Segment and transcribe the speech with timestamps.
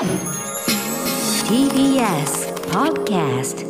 [0.00, 0.08] TBS
[2.70, 3.66] Podcast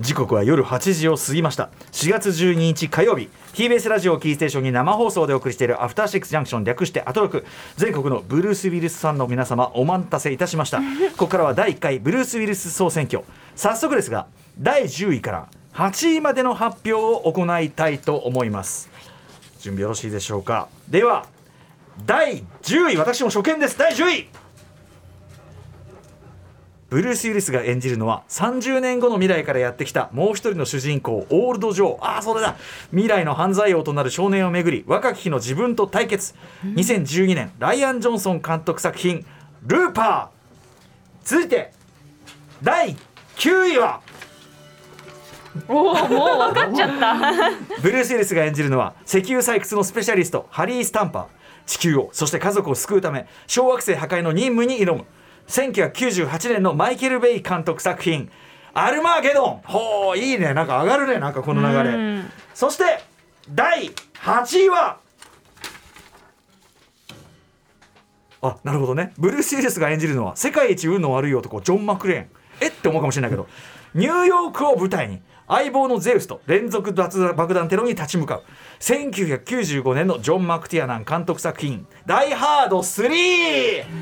[0.00, 1.68] 時刻は夜8時を過ぎました。
[1.92, 3.28] 4月12日火曜日。
[3.52, 7.44] TBS ラジオキーステーションに生放送でお送りしているアフターシックスジャンクション略してアトロク。
[7.76, 10.78] 全国のブルース・ウィルスさんの皆様お待たせいたしました。
[10.78, 10.84] こ
[11.18, 13.24] こからは第1回ブルース・ウィルス総選挙。
[13.56, 14.26] 早速ですが
[14.58, 18.88] 第10位から8位までの発表を行いたいと思います。
[19.60, 20.68] 準備よろしいでしょうか。
[20.88, 21.26] では
[22.04, 23.78] 第10位私も初見です。
[23.78, 24.28] 第10位。
[26.88, 32.04] ブルース・ウィリスが演じるのは30年後の未来からやってきたもう一人の主人公オールド・ジョー。
[32.04, 32.56] ああそれだ。
[32.90, 36.34] 未来の犯罪王となる少年をめぐり若き日の自分と対決。
[36.64, 39.24] 2012年ライアン・ジョンソン監督作品
[39.66, 40.36] 「ルーパー」
[41.24, 41.72] 続いて
[42.62, 42.96] 第
[43.36, 44.00] 9位は。
[45.68, 45.94] おおもう
[46.52, 47.16] 分かっちゃった。
[47.82, 51.24] ブルース・ウィリスが演じるのは石油採掘のスペシャリストハリー・スタンパー
[51.66, 55.04] 地球をそして家族を救うため小惑星破壊の任務に挑む。
[55.48, 58.30] 1998年のマイケル・ベイ監督作品
[58.74, 60.54] 「アルマーゲドン」ほういいね。
[60.54, 62.24] なんか上がるねなんかこの流れ。
[62.54, 63.02] そして
[63.50, 64.98] 第8位は
[68.42, 69.12] あなるほどね。
[69.18, 72.26] ブルース・ウィリスが演じるのは世界一運の悪い男ジョン・マクレーン。
[72.60, 72.68] え？
[72.68, 73.46] って思うかもしれないけど
[73.94, 78.42] ニューヨークを舞台に相棒のゼウスと連続爆弾テロに立ち向かう。
[78.80, 83.84] 1995年のジョン・マクティアナン監督作品「ダイ・ハード3」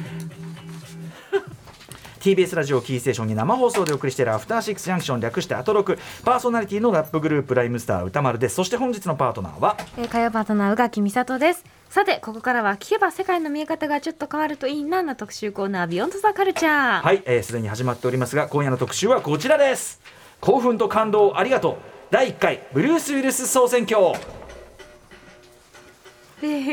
[2.24, 5.98] TBS ラジオキーステーションに生放送でお送りしているアフターシックスジャンクション略してアトロク。
[6.24, 8.54] パーソナリティのラップグループライムスター歌丸です。
[8.54, 9.76] そして本日のパートナーは？
[9.98, 11.64] えー火曜パートナー宇垣美里です。
[11.90, 20.00] さてここからは聞けば世界の見え方がちょっと変わるといいなな特集コーナービヨンドザカルチャーはいすで、えー、既に始まっておりますが今夜の特集はこちらです
[20.44, 21.76] 興奮と感動ありがとう。
[22.10, 24.12] 第1回ブルース・ウィルス総選挙。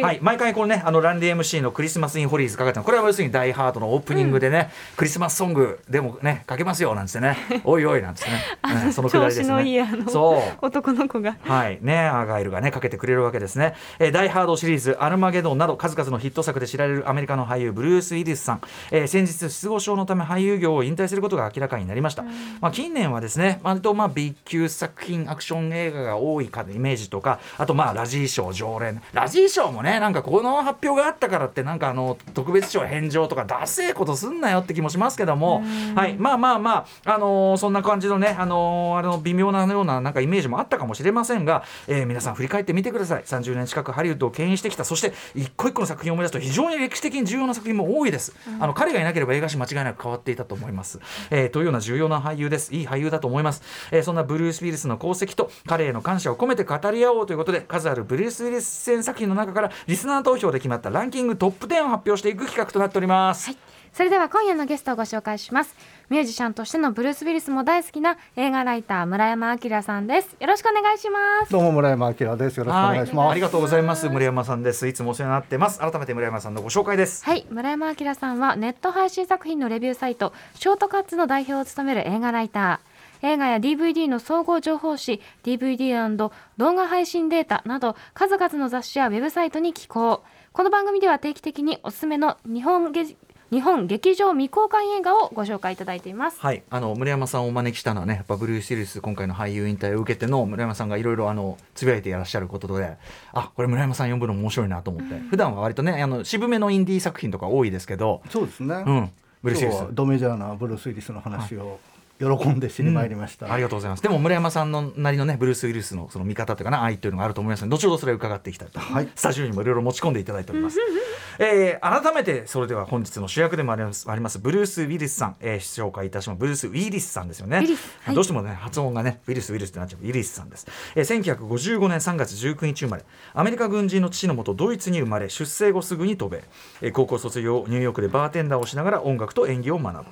[0.02, 9.88] はい、毎回このねあのランディ MC のクリスマス・イン・ホリーズかかってこれは要するに「ダイ・ハート」のオープニングでね、うん、クリスマスソングでもねかけますよなんつってね「おいおい」なんつってね、 ね、そのくだりですね。
[10.07, 10.66] そう。
[10.66, 11.38] 男の子が。
[11.44, 11.79] はい。
[11.81, 22.29] ねアーガイルがねかけてくれるわけですね「えー、ダイ・ハード」シリーズ「アルマゲドン」など数々のヒット作で知られるアメリカの俳優ブルース・ウィリスさん、えー、先日失語症のため俳優業を引退することが明らかになりました、うん、
[22.59, 29.01] まあ、近年はですね割とまあ B 級作品アクション映画が多いかイメージとかあとまあラジー賞常連。
[29.13, 35.61] ラジー賞もねなんかこの発表があったからってなんかあの特別賞返上とかダセえことすんなよって気もしますけども、
[35.95, 43.23] はい、まあまあまあ、あのー、そんな感じのね、あのー、あの微妙なようななんかイメージもあったかもしれませんが、えー、皆さん振り返ってみてください。
[43.23, 46.31] 30年近くハリウッドを牽引してきたそして一個一個の作品を思い出す。
[46.31, 52.73] と非常に歴史的に重要な作品も多いです、あの彼がいなければ映画史間違いなく変わっていたと思います、えー、というような重要な俳優です。
[52.73, 53.61] いい俳優だと思います、
[53.91, 63.57] えー、そんなブルース・ウィリスの功績と彼への感謝を込めて語り合おうということで数あるブルース・ウィリス戦作品の中からリスナー投票で決まったランキングトップ10を発表していく企画となっております、はい、
[63.94, 65.75] それでは今夜のゲストをご紹介します。
[66.09, 70.35] ミュージシャンとしてのブルース・ウィリスも大好きな映画ライター村山明さんです。
[70.39, 71.51] よろしくお願いします。
[71.51, 72.57] どうも村山明です。
[72.57, 73.31] よろしくお願いします。
[73.31, 74.09] ありがとうございます。
[74.09, 74.88] 村山さんです。
[74.88, 75.79] いつもお世話になってます。
[75.79, 77.25] 改めて村山さんのご紹介です。
[77.25, 77.45] はい。
[77.50, 82.91] 村山明さんはネット配信作品のレビューサイトショートカッツの代表を務める映画ライター
[83.23, 90.23] 映画や DVD の総合情報誌 DVD& 動画配信データなど数々の雑誌やウェブサイトに寄稿。
[90.53, 96.39] この番組では定期的におすすめの日本日本劇場未公開映画をご紹介いただいています。
[96.39, 102.97] はい、あの村山さんをお招きしたのはね、やっぱブルース・ウィリス今回の俳優引退を受けての村山さんがいろいろあのつぶやいていらっしゃることで、
[103.33, 108.83] あ、これ村山さん読むの面白いなと思って、うん、普段は割とね、あの渋めのインディー作品とか多いですけど、そうですね。
[108.88, 109.11] うん。
[109.43, 111.77] ブルース・ウィリスドメジャーなブルース・ウィリスの話を、はい
[112.21, 114.03] 喜んでしに参りました、うん、ありがとうございます。
[114.03, 120.79] でも村山さんのなりのねブルース・ウィルスのその見方というかな愛というのがあると思いますので後ほどそれを伺っていきたいと、はい、スタジオにもいろいろ持ち込んでいただいております、
[121.39, 126.39] えー、改めてそれでは本日の主役でもありますありますブルース・ウィリスさん、えー、紹介いたします。
[126.39, 127.65] ブルース・ウィリスさんですよね、
[128.03, 130.05] はい、どうしてもね発音がねウィリス・ウィリスってなっちゃう。
[130.05, 133.03] ウィリスさんです、えー、1955年3月19日生まれ。
[133.33, 136.43] アメリカ軍人の父のもとドイツに生まれ出生後すぐに渡米、
[136.81, 140.06] えー、高校卒業ニューヨークでバーテンダーをしながら音楽と演技を学ぶ、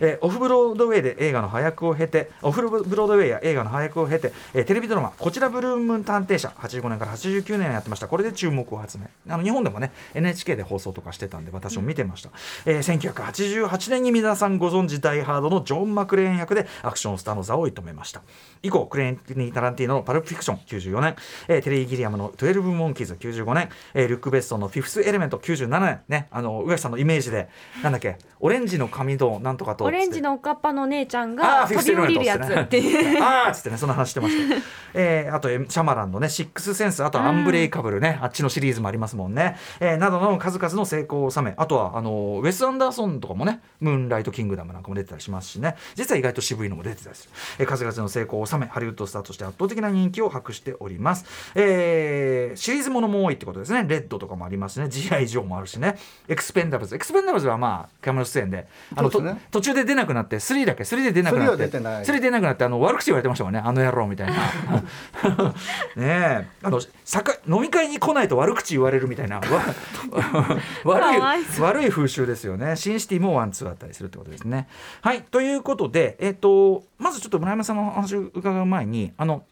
[0.00, 8.08] えー、オフブロードウェイで映画の配役を経てオフブロードウェイや映画の配役を経て、えー、テレビドラマ「こちらブルーム探偵社」85年から89年やってました。
[8.08, 18.22] これで注目を集めあの日本でもね NHK で放送とかしてたんで私も見てました、うん、えー、1988年に皆さんご存知ダイ・ハードのジョン・マクレーン役でアクションスターの座を射止めました。
[18.62, 21.16] 以降クレーン・タランティーノの「パルプフィクション」94年、
[21.48, 26.28] えー、テレイ・ギリアムの「12モンキーズ」95年、えー、ルック・ベストの「フィフス・エレメント」97年ね。
[26.30, 27.48] あの宇垣さんのイメージで
[27.82, 33.22] なんだっけオレンジの髪となんとかとオレンジのおかっぱの姉ちゃんあがー飛び降りるやつっていう。
[33.22, 34.56] あーっつってねそんな話してました、
[34.94, 37.04] えーあとえシャマランのねシックスセンス。
[37.04, 41.54] あとはアンブレイカブルね、あっちのシリーズもありますもんね、えーなどの数々の成功を収め。
[41.56, 45.76] あとはあのウェス・アンダーソンとかもねムーンライト・キングダムなんかも出てたりしますしね。
[45.94, 51.24] 実は意外と渋いのも出てたりする、えー数々の成功を収めハリウッドスターとして圧倒的な人気を博しております、
[51.54, 53.84] えーシリーズものも多いってことですね。
[53.88, 54.88] レッドとかもありますしね。
[54.88, 55.26] G.I.
[55.28, 55.96] ジョーもあるしね。
[56.28, 58.66] エクスペンダブルズエクスペンダブルズはまあキャメロ出演で。
[58.94, 59.40] あのね。
[59.50, 62.04] と途中で出なくなって3だけ3で出なくな3はって出てない。
[62.04, 63.60] 3出なくなってあの悪口言われてましたもんね。
[63.64, 64.34] あの野郎みたいな。
[65.96, 66.46] ねえ。
[66.62, 69.36] あのさか飲み会に来ないと悪口言われるみたいな。
[69.36, 69.42] わ
[70.84, 72.76] 悪いい悪い風習ですよね。
[72.76, 74.68] シンシティもワンツーあったりするってことですね。
[75.00, 79.44] はいということでえっ、とまずちょっと村山さんの話を伺う前にあの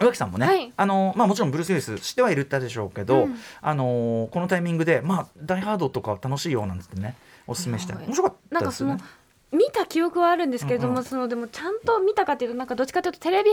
[0.00, 0.72] 植木さんもね、はい。
[0.76, 3.36] あのまあ、もちろんブルース・ウィリス知ってはいるったでしょうけど、うん。
[3.60, 7.16] あのこのタイミングで、まあ、ダイ・ハードとか楽しいよなんつってね
[7.46, 7.92] おすすめして。
[7.92, 8.06] はい。
[8.06, 9.21] 面白かったなんかそのですよね。
[9.52, 13.50] 見た記憶はあるんですけれども、うんうんそのでもちゃんと見たかっていうとなんかどっちかというとテレビ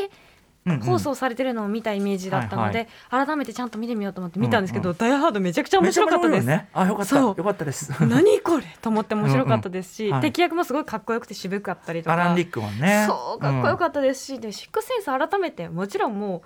[0.77, 6.45] 放送されてるのを見たイメージだったので、はい改めてちゃんと見てみようと思って見たんですけど、うんうダイハードめちゃくちゃ面白かったです。
[6.45, 6.69] ね。
[6.73, 7.17] あ、よかった。
[7.17, 7.91] よかったです。
[8.05, 13.05] 何これと思って面白かったですし、うんうんはい敵役もすごいかっこよくて渋かったりとかね。
[13.07, 16.41] そうかっこよかったですし、でシックスセンス改めてもちろんもう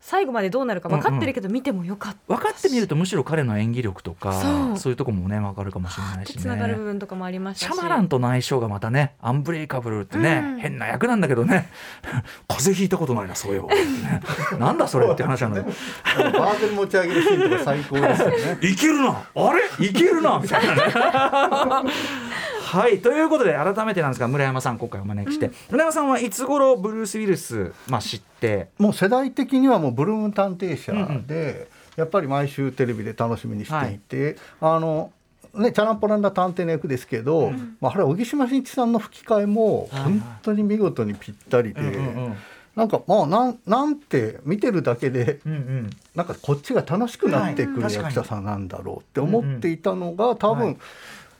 [0.00, 2.18] 最後までどうなるか分かってるけど見てもよかった。
[2.18, 4.78] し、分かってみるとむしろ彼の演技力とかそう。
[4.78, 6.86] そういうとこもね分かるかもしれないしつながる部ね。
[6.86, 7.74] 分とかもありましたし。
[7.74, 10.60] シャマランとの相性がまたねアンブレイカブルってね、うん。
[10.60, 11.68] 変な役なんだけどね。
[12.48, 13.76] 風邪ひいたことないなそういえば、ね、
[14.60, 18.36] なんだそれって話なんだバーベル持ち上げるシーンとか最高ですよね。
[18.62, 19.86] いけるなあれ？
[19.86, 21.90] いけるなみたいなね。
[22.66, 28.70] はいということで改めてなんですが村山さん今回お招きして、村山さんはいつ頃ブルース・ウィルス、まあ、知って？
[28.78, 31.26] もう世代的にはもうブルーム探偵社うんうん。
[31.28, 35.12] で、やっぱり毎週テレビで楽しみにしていて、あの
[35.54, 40.02] ねチャランポランダ探偵の役ですけど、まああれ小木島新一さんの吹き替えもはい。
[40.02, 42.36] はい本当に見事にぴったりで、うんうんうん。
[42.74, 45.90] なんかまあなんなんて見てるだけでうんうん。
[46.16, 47.94] なんかこっちが楽しくなってくるはい。
[47.94, 50.76] 役者さんなんだろうって思っていたのが多分、はい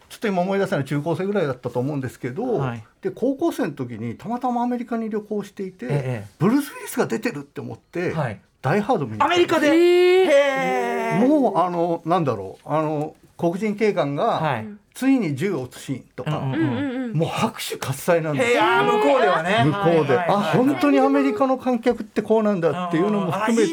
[0.08, 2.84] ちょっと今思い出せない中高生ぐらいだったと思うんですけど、はい。
[3.02, 8.40] で高校生の時にたまたまアメリカに旅行していて、ええブルース・ウィリスが出てるって思って、はい。
[8.62, 14.66] ダイ・ハード見にアメリカで、もうあのなんだろうあの黒人警官が、はい。
[14.96, 16.68] ついに銃を撃つシーンとか、うんうんうん。
[16.84, 18.50] うんもう拍手喝采なんです。
[18.50, 19.62] へよ向こうではね。
[19.64, 20.28] 向こうで、はいはいはい。
[20.28, 23.66] あ本当にアメリカの観客ってこうなんだっていうのも含め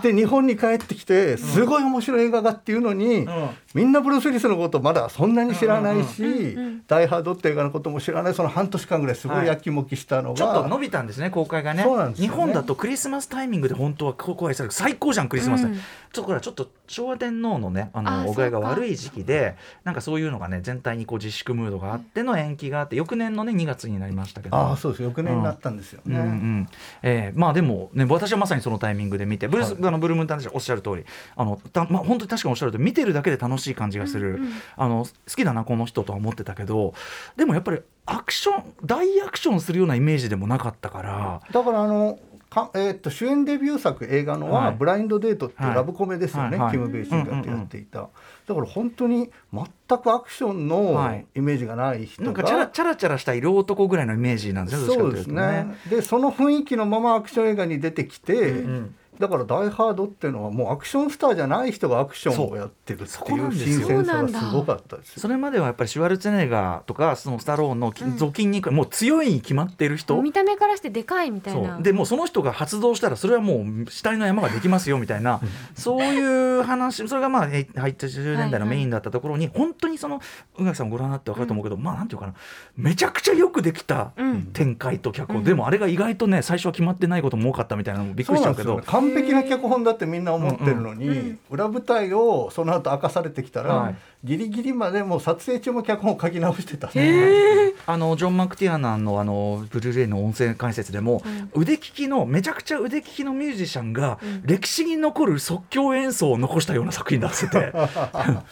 [0.00, 6.28] てで日本に帰ってきてすごい面白い映画がっていうのに、うんみんなブルース・ウィリスのことまだそんなに知らないしんう
[6.60, 11.82] ん「ダイ・ハード」って映画のことも知らないその半年間ぐらいすごいやきもきしたのが、ちょっと伸びたんですね公開がね。
[11.82, 12.34] そうなんですよね。
[12.34, 15.74] 日本だとクリスマスタイミングで本当は公開される最高じゃんクリスマス、うん。
[15.74, 24.56] ちょっとこれはちょっと昭和天皇のねああのお具合が悪い時期でなんかそういうのがね全体にこう自粛ムードがあっての延期があって翌年のね2月になりましたけど。
[24.56, 25.02] ああそうです。
[25.02, 26.18] 翌年になったんですよね。
[26.18, 26.24] うん。
[26.24, 26.68] うん
[27.02, 31.04] えーまあでもね私はまさにそのタイミングで見てブルース、あのブルームンタンおっしゃる通り
[31.36, 34.40] あのたまあ本当に確かにおっしゃる通り見てるだけで楽しい感じがする、
[34.76, 36.94] あの好きだなこの人とは思ってたけど
[37.36, 41.40] でもやっぱりアクション大アクションするようなイメージでもなかったから。
[41.50, 42.18] だからあの
[42.52, 44.76] か、えー、と主演デビュー作映画のは、はい。
[44.76, 46.72] ブラインドデート」っていうラブコメですよね、はいはい。
[46.72, 48.00] キム・ベイシンがやっていた、
[48.46, 51.16] だから本当に全くアクションはい。
[51.18, 55.34] のイメージがない人が、なんかチャラチャラチャラした色男ぐらいのイメージなんですよどっちかそうですね。
[55.34, 55.76] ね。
[55.88, 65.20] でその雰囲気のままアクション映画に出てきて、んだから「ダイ・ハード」っていうのはもうアクションスターじゃない人がアクションをやってるってそうそこいう新鮮さがすごかったですよ。
[65.20, 71.82] それまではやっぱりシュワルツェネッガーとかそのスタローンのうん雑巾にもう強いに決まっている人、見た目からしてでかいみたいそなう。
[71.82, 75.40] でもうその人が発動したらそれはもう死体の山ができますよみたいな。
[75.74, 80.20] そういう話それがまあえ80年代のメインだったところに、本当にその
[80.58, 82.34] 宇垣さんご覧になって分かると思うけど、まあなんていうかな
[82.76, 84.42] めちゃくちゃよくできたうん。
[84.52, 93.96] 展開と脚本、うんでもあれが意外とね最初は決まってないことも多かったみたいなのもびっくりしちゃうけど完璧な脚本だってみんな思ってるのに、うんうん裏舞台をその後明かされてきたら、はい。
[94.24, 101.22] ギリギリまでもう撮影中も脚本を書き直してた、あのジョン・マクティアナンのあのブルーレイの音声解説でも、
[101.54, 104.42] 腕利きのめちゃくちゃ腕利きのミュージシャンがうん。
[104.44, 107.72] 歴史に残る即興演奏を残したような作品だっつってて。
[107.72, 108.44] だ か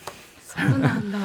[0.51, 1.19] そうなんだ。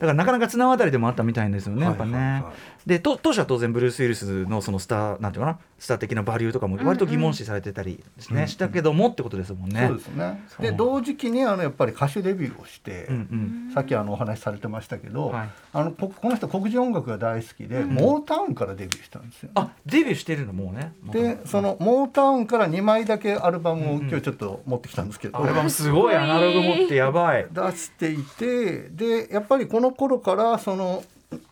[0.00, 2.12] らなかなか綱渡りでもあったみたいですよねやっぱね。
[2.12, 2.52] はいはいはい
[2.86, 9.86] でと当初は当然ブルース・ウィルスのそのスターなんていうかなスター的なバリューとかも割と疑問視されてたりですね、したけどもってことですもんね。
[9.88, 10.44] そうですね。
[10.48, 10.62] そう。
[10.62, 13.74] で同時期にあのやっぱり歌手デビューをして、うんうん。
[13.74, 15.48] さっきあのお話しされてましたけど、はい。
[15.72, 19.50] あのここの人黒人音楽が大好きで、モータウンからデビューしたんですよ。
[19.54, 20.92] あデビューしてるのもうね。
[21.12, 27.46] でそのモータウンから2枚だけアルバムを今日ちょっと持ってきたんですけど、アルバムすごいアナログ持ってやばい。
[27.50, 31.02] 出していてでやっぱりこの頃からその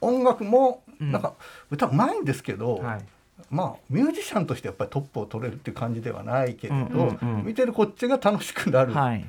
[0.02, 1.34] 音楽もうんなんか
[1.70, 3.04] 歌うまいんですけど、はい。
[3.50, 9.24] まあミュージシャンとしてやっぱりトップを取れるっていう感じではないけれど、見てるこっちが楽しくなる、はい。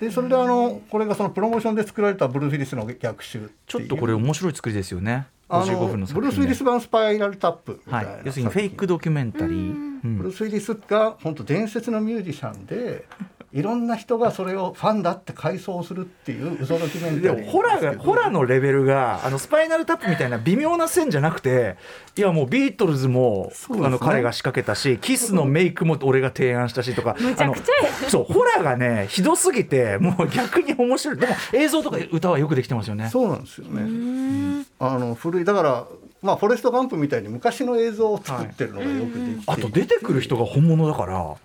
[0.00, 5.26] でそれであのこれがそのプロモーションで作られたブルース・ウィリスの逆襲ちょっとこれ面白い作りですよね。
[5.48, 7.80] あの55分の作品でブルース・ウィリス版スパイラルタップ。
[7.86, 10.18] みたな、はいい、要するにフェイクドキュメンタリー、うん。
[10.18, 13.06] ブルース・ウィリスが本当伝説のミュージシャンで
[13.50, 21.76] いろんな人がそれをファンだって回想するっていう嘘ドキュメンでタリーもホラーがホラーのレベルがあのスパイナルタップみたいな微妙な線じゃなくて
[22.16, 23.86] いやもうビートルズも、ね。
[23.86, 31.16] あの彼が仕掛けたしキスのメイクも俺が提案したしとかむちゃくちゃあのそうホラーがねひどすぎてもう逆に面白い。
[31.16, 33.08] でも映像とか歌はよくできてますよね。
[33.08, 34.66] そうなんですようねん。
[34.78, 35.86] あの古いだから
[36.20, 41.36] まあフォレスト・ガンプみたいに昔の映像を作ってるのがよくできていて、あと出てくる人が本物だから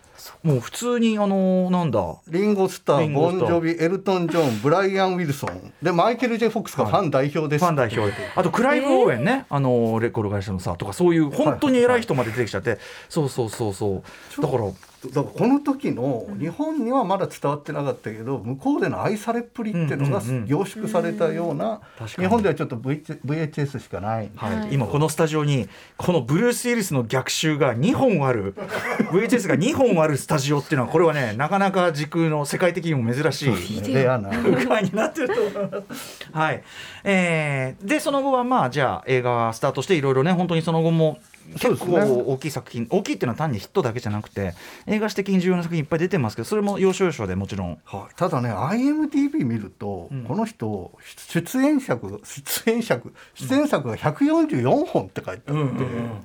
[0.43, 2.15] もう普通にあのなんだ？
[2.27, 8.13] リンゴ・スター、ボンジョビ、エルトン・ジョン、ブライアン・ウィルソン、でマイケル・ジェ・フォックスがファン代表です、ファン代表で。
[8.35, 12.77] あとクライブ・オーエンね、あのレコード会社のさとかそういう本当に偉い人まで出てきちゃって、
[13.09, 14.03] そうそうそうそ
[14.37, 14.41] う。
[14.41, 14.65] だから
[15.09, 21.81] だからこの時の日本にはまだ伝わってなかったけど向こうでの愛されっぷりっていうのが凝縮されたような
[22.17, 24.29] 日本ではちょっと VH VHS しかない。
[24.35, 24.73] はい。
[24.73, 25.67] 今このスタジオに
[25.97, 28.53] このブルース・ウィリスの逆襲が2本ある
[29.11, 34.29] VHS が2本あるスタジオっていうのはこれはねなかなか時空の世界的にも珍しいレアな。
[34.29, 36.29] 空間になってると思います。
[36.31, 36.63] はい、
[37.03, 41.19] えーでその後はまあじゃあ映画はスタートしていろいろね本当にその後も
[41.53, 44.53] 結構大きい作品、大きいっていうのは単にヒットだけじゃなくて
[44.87, 47.77] 映画史的に重要な作品いっぱい出てますけどそれも要所要所でもちろん。
[47.85, 50.23] はい、ただね IMDB 見ると、うん。
[50.23, 50.91] この人
[51.29, 55.55] 出演作出演作出演作が144本って書いてあっ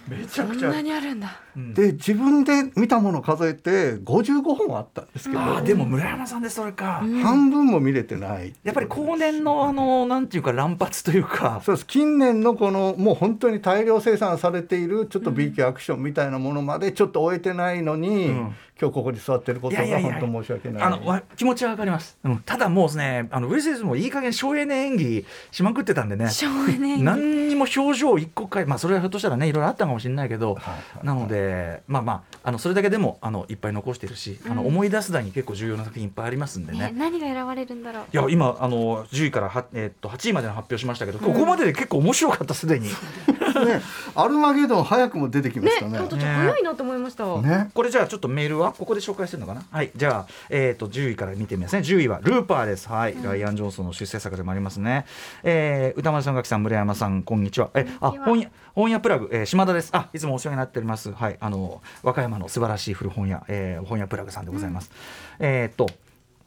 [0.08, 1.40] て、めちそんなにあるんだ。
[1.74, 7.20] で自分で見たものを数えて55本あったんですけど、あーでも村山さんでそれか、うん。
[7.20, 8.54] 半分も見れてない。
[8.62, 11.60] やっぱり後年のあのなんていうか乱発というか。
[11.64, 11.86] そうです。
[11.86, 18.54] 近年のこのもう本当に大量生産されているちょっと B 級アクションみたいなものまでちょっと終えてないのに、うん。
[18.80, 20.82] 今日ここに座ってることが本当申し訳ない。
[20.84, 26.30] あのわ気持ちはわかります、うん、ただもうねあのウィル・スミスもいい加減省エネ演技しまくってたんでね。
[26.30, 31.06] 省エネ何にも表情一個かいまあそれはひょっとしたらねいろいろあったかもしれないけど、はいはい。
[31.06, 36.78] なのでまあまああのそれだけでもあのいっぱい残してるし、あの思い出すだに結構重要な作品いっぱいありますんでね。
[36.78, 38.04] ね何が選ばれるんだろう。
[38.10, 42.88] いや今あの10位からは、えーっと8位までの発表しましたけど、ここまでで結構面白かったす でに。
[42.88, 42.94] ね
[44.14, 45.98] アルマゲドン早くも出てきまねしたね。
[45.98, 47.26] ちょっと早いなと思いました。
[47.42, 47.70] ね。
[47.74, 49.64] これじゃあちょっとメールはここで紹介してるのかな？
[49.70, 51.80] はいじゃあ、えー、と10位から見てみますね。
[51.82, 52.88] 10位はルーパーです。
[52.88, 55.04] はい、ライアン・ジョンソンの出世作でもありますね、
[55.42, 57.68] えー歌丸さん垣さん村山さんこんにちは。
[57.74, 59.90] えあ本屋本屋プラグ、えー島田です。
[59.92, 61.12] あいつもお世話になっております。
[61.12, 64.90] はいあの和歌山の素晴らしい古本屋、えー本屋プラグさんでございます、
[65.38, 65.88] えっ、と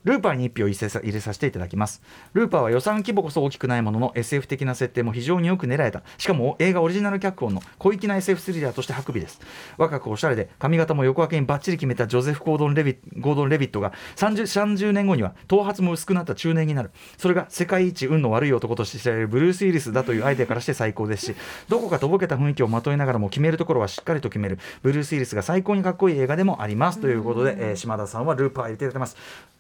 [0.04, 2.02] ルーパーに1票入れさせていただきます。
[2.34, 6.04] ルーパーは予算規模こそ大きくないものの SF 的な設定も非常によく練られた。
[6.18, 9.40] しかも映画オリジナル脚本の小粋な SF スリラーとして運びです。
[9.78, 14.42] 若くおしゃれで髪型も横分けにバッチリ決めたジョゼフ・ゴードン・レビゴードンレビットが 30,
[14.78, 16.92] 30年後には頭髪も薄くなった中年になる。
[17.18, 21.36] それが世界一運の悪い男として知られるブルース・ウィリスだというアイデアからして最高ですし、
[21.70, 24.60] どこかとぼけた雰囲気をまといながらも決めるところはしっかりと決める。
[24.82, 27.00] ブルース・ウィリスが最高にかっこいい映画でもあります。
[27.00, 29.18] ということで、えー島田さんはルーパー入れていただいてます。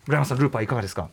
[0.07, 1.09] 村山さん、ルーパーいかがですか？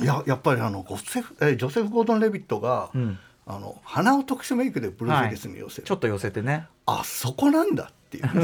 [0.00, 3.18] いややっぱりあのゴセフ、えージョセフ・ゴードン・レビットが、うん。
[3.50, 6.66] あの鼻を特殊メイクでブルース・ウィリスに寄せる、ちょっと寄せてね。
[6.84, 8.28] あそこなんだっていう。
[8.28, 8.38] ブ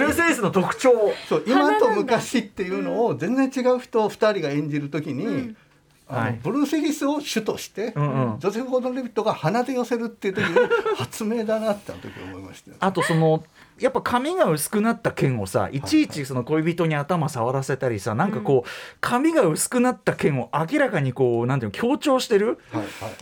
[0.00, 0.92] ルース・ウィリスの特徴
[1.28, 5.54] そう今と昔っていうのを全然違う人2人が演じるときに、
[6.08, 6.40] あのはい。
[6.42, 8.40] ブルース・ウィリスを主として、うんうん。
[8.40, 10.58] ジョセフ・ゴードン・レビットが鼻で寄せるっていう時に
[10.96, 12.76] 発明だなってあの時思いましたよ。
[12.80, 13.44] あとその
[13.78, 18.68] やっぱ髪が薄くなった剣をさいちいちその恋人に頭触らせたりさなんかこう
[19.00, 22.58] 髪が薄くなった剣を明らかにこうなんていうの強調してる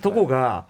[0.00, 0.66] とこが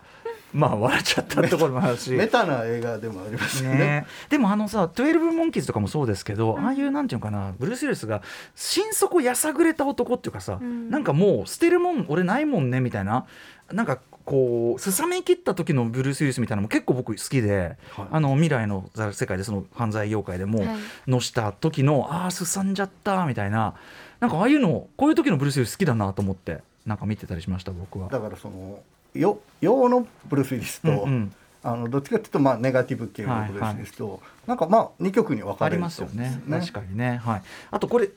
[0.55, 2.12] まあ笑っちゃったところもあるし。
[2.12, 3.76] メタな映画でもありますよね。
[3.76, 8.23] ね、でもあのさ「12モンキーズ」とかもそうですけど、ああいうなんていうのかなブルース・ウィリスが
[8.55, 10.91] 心底やさぐれた男っていうかさ、ん。
[10.91, 13.26] なんかもう捨てるもん俺ないもんねみたいな
[13.73, 18.07] なんかこうすさめきった時のブルース・ウィリスみたいなのも結構僕好きで、はい。
[18.11, 20.69] あの未来の世界でその犯罪業界でもはい。
[21.07, 23.75] のした時の、ああすさんじゃったみたいな
[24.21, 28.09] なんかああいうのこういう時のブルース・ウィリス好きだなと思ってなんか見てたりしました僕は。
[28.09, 28.81] だからその
[29.14, 31.35] よ洋のブルース・ウィリスと、うんうん。
[31.62, 36.40] あのどっちかっていうとまあネガティブ系のブルース・ウィリスと、なんかまあ2曲に分かありれるますよね。
[36.45, 37.21] と確かにね。
[37.25, 37.43] はい。
[37.71, 38.11] あとこれ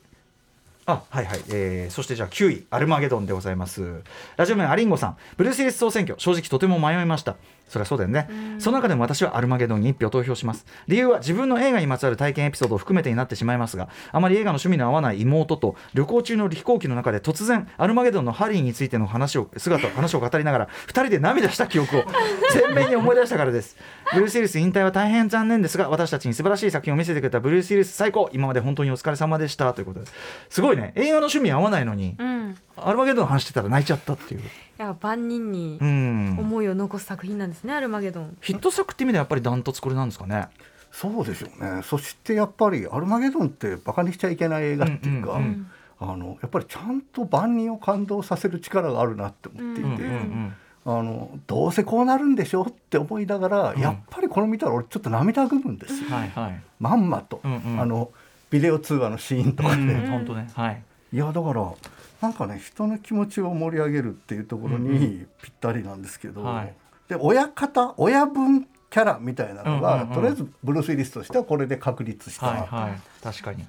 [0.89, 4.03] あはいはい、えー、そしてじゃあ9位アルマゲドンでございます。
[4.37, 5.17] ラジオ名アリンゴさん。
[5.35, 6.17] ブルース・ウィリス総選挙。
[6.17, 7.35] 正直とても迷いました。
[7.67, 8.29] そりゃそうだよね、
[8.59, 10.65] その中でも私はアルマゲドンに1票投票します。
[10.87, 22.03] 理由は自分の映画にまつわる体験エピソードを含めてになってしまいますがあまり映画の趣味の合わない妹と旅行中の飛行機の中で突然アルマゲドンのハリーについての話を姿話を語りながら2人で涙した記憶を
[22.51, 23.75] 鮮明に思い出したからです。
[24.13, 28.29] ブルース・ウィリス引退は大変残念ですが私たちに素晴らしい作品を見せてくれたブルース・ウィリス最高。
[28.31, 29.73] 今まで本当にお疲れ様でした。
[29.73, 30.05] ということで。
[30.49, 34.41] すごいね映画の趣味合わないのに、うん、いアルマゲドンの話してたら泣いちゃったっていう、
[34.77, 38.37] や万人にうん、思いを残す作品なんですね、アルマゲドン。
[38.41, 40.47] ヒット作って意味ではやっぱりダントツこれなんですかね。
[40.91, 41.83] そうでしょうね。
[41.83, 50.53] そしてやっぱり「アルマゲドン」ってバカにしちゃいけない映画っていうか、うんうんあのやっぱりちゃんと万人を感動させる力があるなって思っていて、うんうんうん。
[50.85, 53.81] あのどうせこうなるんでしょうって思いながら、うん。
[53.81, 56.61] やっぱりこれ見たら俺ちょっと涙ぐむんですよ、はいはい。
[56.79, 57.81] まんまと、うんうん。
[57.81, 58.11] あの
[58.49, 60.49] ビデオ通話のシーンとかで、うん本当ね。
[60.53, 60.83] はい。
[61.13, 61.73] いやだから
[62.21, 66.73] なんかね人の気持ちを盛り上げるっていうところうんにぴったりなんですけど、はい。
[67.07, 70.15] で親方親分キャラみたいなのが、うんうんうん。
[70.15, 73.01] とりあえずブルース・ウィリスとしてはこれで確立した、はいはい。
[73.23, 73.65] 確かに。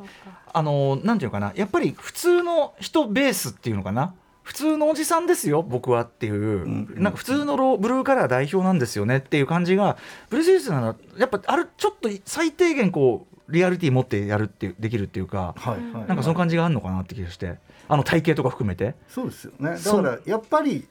[0.53, 1.53] あのなんていうのかな。
[1.55, 4.15] やっぱり普通の人ベースっていうのかな。
[4.43, 6.95] 普通のおじさんですよ僕はっていう、ん。
[6.97, 9.99] なんか普通のローブルーカラー代表なんですよねっていう感じが
[10.31, 16.09] ブルース・ウィリスならやっぱあるちょっと最低限こうリアリティ持ってやるっていうできるっていうか、はいはい。
[16.09, 18.95] なんかその感じがあるのかなって気がしてあの体型とか含めて。
[19.09, 19.79] そうですよね。
[19.83, 20.87] だからやっぱり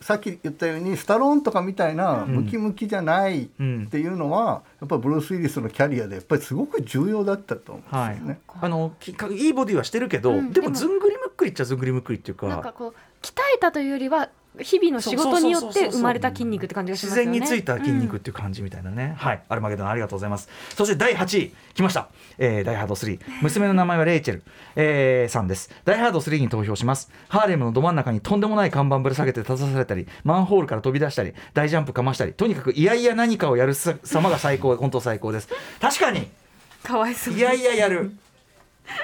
[0.00, 3.60] さっき言ったようにスタローンとかみたいなムキムキじゃないって
[3.98, 8.40] いうのは、やっぱりブルース・ウィリスのキャリアでやっぱりすごく重要だったと思うんですよね。
[8.60, 10.74] あのきかいいボディはしてるけど、うんでもでも。
[10.74, 12.48] ずんぐりむっくりっちゃずんぐりむっくりっていうか。
[12.48, 17.38] なんかこう鍛えたというよりは日々の仕事によって生まれた筋肉って感じがし自ますよね。
[17.38, 19.42] 然についた筋肉っていう感じみたいなね、はい。
[19.48, 20.48] アルマゲドンありがとうございます。
[20.74, 24.42] そして第8位来ました、えー、ダイハード3娘の名前はレイチェル、
[24.74, 25.70] えーさんです。
[25.84, 27.10] ダイハード3に投票します。
[27.28, 35.48] ハーレムのど真ん中にとんでもない看板ぶら下げて立たされたりマンホールから飛び出したり大ジャンプかましたりとにかくいやいや何かをやるさ様が最高本当最高です。
[35.80, 36.26] 確かに。
[36.82, 37.34] かわいそう。
[37.34, 38.12] いやいややる。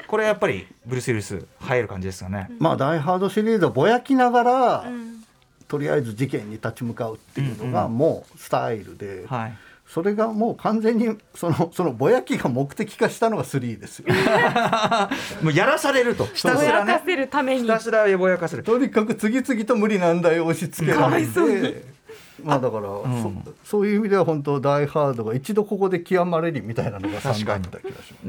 [0.08, 5.15] これやっぱりブルース・ウィルス入る感じですよね、まあダイハードシリーズをぼやきながら、うん
[5.68, 9.58] とりあえず事件に立ち向かうっていうのうんがもうスタイルで、はい。
[9.86, 14.06] それがもう完全にその そのぼやきが目的化したのが3ですよ。
[15.42, 16.26] もうやらされると。
[16.26, 16.92] ひたぼすらね。
[16.92, 17.62] やかせるために。
[17.62, 18.62] ひたすらぼやかせる。
[18.62, 21.95] とにかく次々と無理難題を押し付けられて。
[22.42, 23.22] まあだから、ん
[23.64, 27.66] そそういう意味では本当ダイハードが一度ここで極まれりみたいなのが3確かに。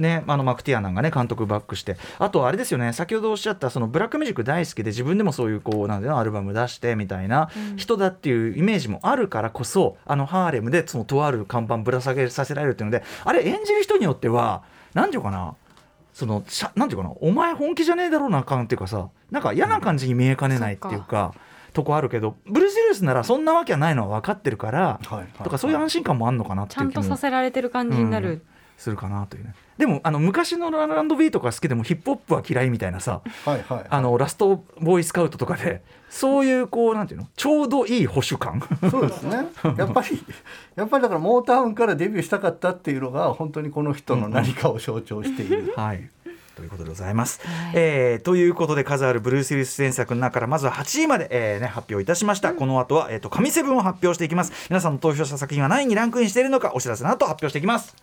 [0.02, 15.56] ね、あのマクティアナンがね監督バックしてあとあれですよね先ほどおっしゃったそのブラックミュージック大好きで自分でもそういうこうなんていうのアルバム出してみたいな人だっていうイメージもあるからこそ、あのハーレムでそのとある看板ぶら下げさせられるっていうのであれ演じる人によっては何ていうかな
[16.13, 21.34] そのしゃなんていうかなお前本気じゃねえだろうな感っていうかさなんか嫌な感じに見えかねないっていうか。
[21.78, 28.42] とこあるけどブルース・ウィルスならそんなわけはないのは分かってるから、はいはいとかそういう安心感もあるのかなってちゃいうん気もとさせられてる感じになる。
[28.78, 33.86] するかなというねでもあの昔のランドビーとか好きでもヒップホップは嫌いみたいなさはいはい。
[33.90, 37.28] あのラストボーイスカウトとかでそういうこうなんていうの？
[37.36, 39.48] ちょうどいい保守感そうですね。
[39.78, 40.24] やっぱり
[40.76, 45.74] やっぱりだからモータウンからデビューしたかったっていうのが本当にこの人の何かを象徴している。
[45.78, 46.10] はい
[46.58, 47.39] ということでございます。
[47.46, 47.74] はい。
[47.76, 54.52] えーということで数あるブルース・ウィリス出演作の中からまずは8位まで、えーね、発表いたしました、この後は、えー、と神セブンを発表していきます。
[54.70, 57.96] 皆さんの投票した作品は何位にランクインしているのかお知らせの後発表していきます。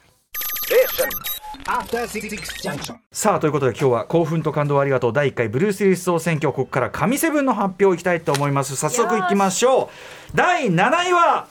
[1.66, 2.28] After Six
[2.62, 2.96] Junction.
[3.10, 5.12] さあということで今日は興奮と感動をありがとう。
[5.12, 8.76] 第1回ブルース・ウィリス総選挙ここから神セブンの発表いきたいと思います。
[8.76, 10.36] 早速いきましょう。
[10.36, 11.48] 第7位は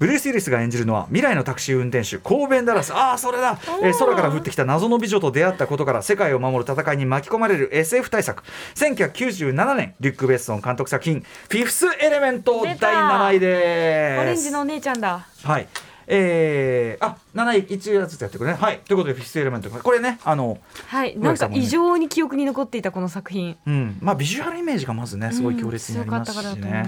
[0.00, 2.94] ブルース・ウィリスが演じるのは未来のタクシー運転手コーベン・ダラス。
[2.94, 8.42] ああそれだ、えー空から降ってきた謎の美女と出会ったことから世界を守る戦いに巻き込まれる SF 大作
[8.76, 14.20] 1997年リュック・ベッソン監督作品「フィフス・エレメント」第出た7位です。
[14.22, 15.26] オレンジのお姉ちゃんだ。
[15.44, 15.68] はい。
[16.06, 18.56] えー、あ7位1月ずつやってくれね。
[18.56, 18.78] はい。
[18.78, 19.70] ということでフィフスエレメント。
[19.70, 23.56] これねあのはい、なんか異常に記憶に残っていたこの作品。
[23.66, 23.98] うん。
[24.00, 26.84] まあビジュアルイメージがまずねすごい強烈になりますしね。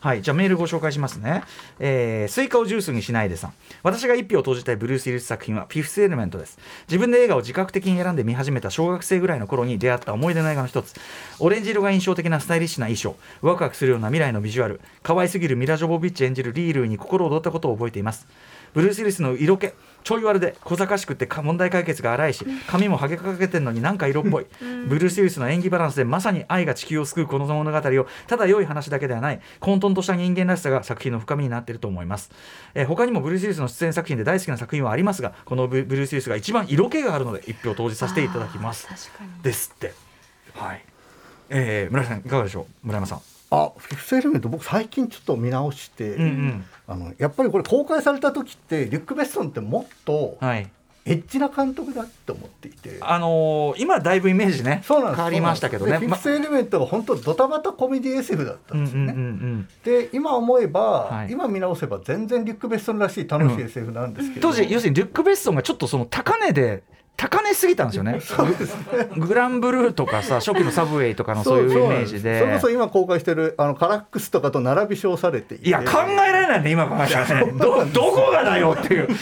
[0.00, 1.42] はい、じゃあメールご紹介しますね、
[1.78, 3.52] えースイカをジュースにしないでさん。
[3.82, 6.58] 私が一票を投じたいブルース・ウィリス作品はフィフスエレメントです。
[6.88, 10.94] 自分で映画を自覚的に選んで見始めた小学生ぐらいの頃に出会った思い出の映画の一つ。
[11.38, 13.16] オレンジ色が印象的なスタイリッシュな衣装。
[13.42, 14.80] ワクワクするような未来のビジュアル。
[15.02, 18.26] 可愛すぎるミラ・ジョボビッチ演じるリールーに心躍ったことを覚えています
[18.74, 19.70] ブルース・ウィリスの色気
[20.02, 24.46] ちょい悪で小賢しくて問題解決が荒いし髪もはげかけてんのになんか色っぽい、
[24.88, 32.30] ブルース・ウィリスの演技バランスでまさに愛が地球を救うこの物語をただ良い話だけではない混沌とした人間らしさが作品の深みになっていると思います、
[32.74, 38.88] えー、他にもブルース・ウィリスの出演作品で大好きな作品はありますがこのブルース・ウィリスが一番色気があるので一票投じさせていただきます。
[39.42, 39.92] ですって。
[40.54, 40.84] はい。
[41.50, 42.86] えー、村井さんいかがでしょう？
[42.86, 50.70] 村山さんあフィフスエレメント僕最近ちょっと見直して、うんうん、あのやっぱりこれ公開された時ってリュック・ベッソンってもっと、はい。
[51.06, 55.96] エッジな監督だって思っていて、あのー、今だいぶイメージね変わりましたけどね。
[55.96, 66.82] フィフスエレメントが本当ドタバタコメディ SF だったんですよね、うんうんうんうん、で今思えば、はい、今見直せば全然リュック・ベッソンらしい楽しい SF なんですけど、うん、当時要するにリュック・ベッソンがちょっとその高値で
[67.16, 68.18] 高値すぎたんですよね。
[69.18, 72.38] グランブルーとかさ初期のサブウェイとかのそういうイメージで。
[72.38, 75.68] それこそ今公開してるあのカラックスとかと並び称されていて。
[75.68, 79.08] いや考えられないね今考えたらね どどこがだよっていう。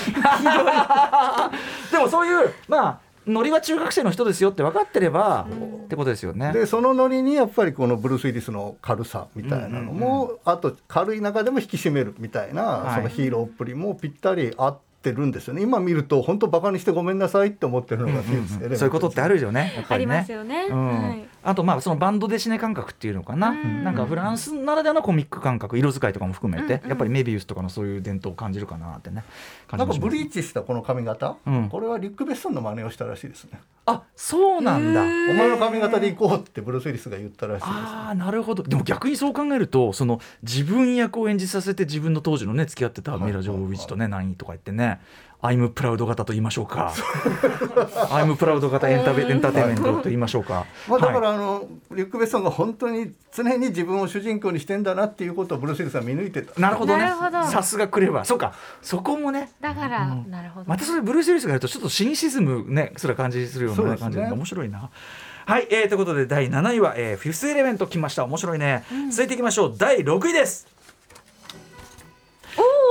[1.91, 2.99] でもそういうまあ
[3.29, 5.47] ノリは中学生の人ですよって分かってれば、
[5.85, 6.53] ってことですよね。
[6.53, 15.09] でそのノリにやっぱりこのブルース・ウィリスの軽さみたいなのも、うんうんうん、あと軽い中でも引き締めるみたいな、はい、そのヒーローっぷりもぴったりあって。
[15.09, 20.17] てるんですよね今見ると本当バカにしてごめんなさいって思ってるのが、うんうんうん、そういうことってあるよねやっぱりね。
[20.17, 20.67] ありますよね。
[20.69, 23.83] うん、はいあとまあそのバンドデシネ感覚っていうのかな、ん。
[23.83, 29.25] なんかフランスならではのコミック感覚色使いとかも含めて、やっぱりメビウスとかのそういう伝統を感じるかなってね
[29.73, 33.61] なんかブリーチしたこの髪型、うん、これはリュック・ベッソンの真似をしたらしいですね。
[33.87, 35.01] あそうなんだ。
[35.01, 38.63] お前の髪型で行こうってブルース・ウィリスが言ったらしいです、ね、ああなるほど。
[38.63, 45.01] でも逆にそう考えるとその自分役を演じさせて自分の当時のね付き合ってたミラ・ジョーヴィッチとね何とか言ってね
[45.41, 46.93] アイムプラウド型と言いましょうか。
[48.11, 50.67] アイムプラウド型エンタエンターテインメントと言いましょうか。
[50.89, 56.61] まあだから、あのリュック・ベッソンが本当に常に自分を主人公にしてんだなっていうことをブルース・リスは見抜いてた。
[56.61, 57.09] なるほどね。
[57.51, 58.25] さすがクレバー。
[58.25, 58.53] そうか。
[58.83, 59.51] そこもね。
[59.61, 60.67] だから、うん、なるほど。
[60.69, 64.91] またそれブルース・リスがやるとちょっとシニシズムねすら感じするような感じで、ね、面白いな。
[65.47, 70.67] はい、えー、ということで第7位は、えー、フィフスエレメント来ました面白いね、うん、続いていきましょう第6位です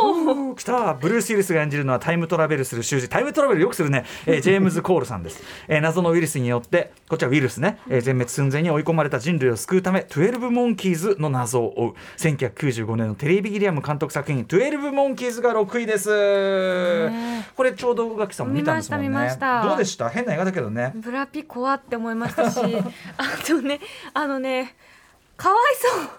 [0.02, 0.94] おお来た。
[0.94, 11.94] ブルース・ウィリスが演じるのはタイムトラベルする習字タイムトラベルよくするね、えー、ジェームズ・コールさんです、えー、謎のウイルスによってこっちはウイルスね、えー、全滅寸前に追い込まれた人類を救うため12モンキーズの謎を追う。
[12.18, 16.10] 1995年のテレビギリアム監督作品12モンキーズが6位です。
[17.56, 19.08] これちょうど宇垣さんも見たんですもんね。
[19.10, 20.10] どうでした？
[20.10, 20.92] 変な映画だけどね。
[20.96, 22.60] ブラピ怖って思いましたし。
[23.18, 23.80] あとね
[24.14, 24.76] あのね
[25.36, 26.10] かわいそう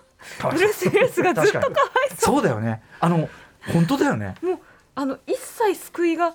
[0.51, 1.71] ブルース・ウィルスがずっとかわい
[2.11, 2.35] そう。
[2.37, 2.83] そうだよね。
[3.01, 3.29] あの
[3.73, 4.35] 本当だよね。
[4.43, 4.59] もう
[4.95, 6.35] あの一切救いが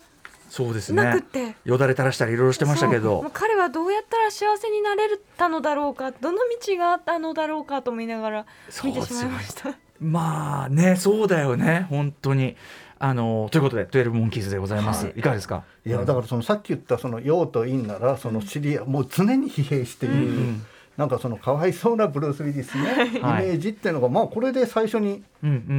[0.49, 1.23] そうですね。
[1.65, 3.25] よだれ垂らしたりいろいろしてましたけど。
[3.33, 6.11] 彼はどうやったら幸せになれたのだろうか。
[6.11, 8.45] どの道があったのだろうかと思いながら
[8.83, 9.73] 見てしまいました。
[9.99, 11.87] まあねそうだよね。
[11.89, 12.55] 本当に。
[12.99, 15.65] あのということで「12モンキーズ」でございます、はい、いかがですか？
[15.85, 20.65] いやだからそのさっき言ったその陽と陰ならその知り合いもう常に疲弊している、うん
[20.97, 25.23] なんかそのかわいそうなブルース・ウィリスのイメージっていうのが、まあこれで最初に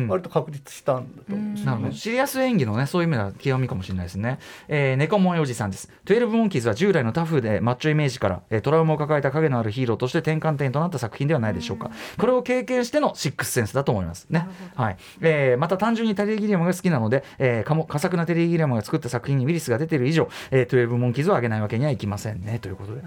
[0.09, 1.39] 割と確立したんだと思う。
[1.39, 1.55] ん。
[1.55, 5.91] ですよね、シリアス演技のねそういう意味では極みかもしれないですね、えー、猫もんおじさんです。
[6.07, 11.91] 12モンキーズは従来のタフでマッチョイメージから、えー、トラウマを抱えた影のあるヒーローとして転換点となった作品ではないでしょうか。
[12.19, 14.49] これを経験してのシックスセンスだと思いますね。
[14.75, 22.59] はい、えー、また単純にテレー・ギリアムが好きなので、えー、かも佳作なテレー・ギリアムが作った作品にウィリスが出ている以上、えー、12モンキーズを上げないわけにはいきませんね。
[22.59, 23.03] ということで。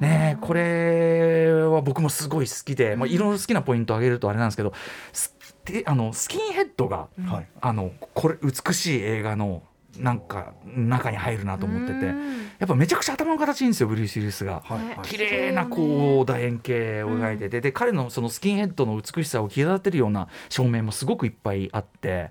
[0.00, 4.72] ねこれは僕もすごい好きで、まあ、いろいろ好きなポイントを挙げるとあれなんですけど
[5.84, 9.62] あのスキンヘッドが、はい、あのこれ美しい映画の
[9.98, 12.12] なんか中に入るなと思っててや
[12.64, 22.30] っぱめちゃくちゃ頭の形いいんですよブリース・ウィリスが、はい、綺麗なこう楕円形を描いてて、で彼のそのスキンヘッドの美しさを際立てるような照明もすごくいっぱいあって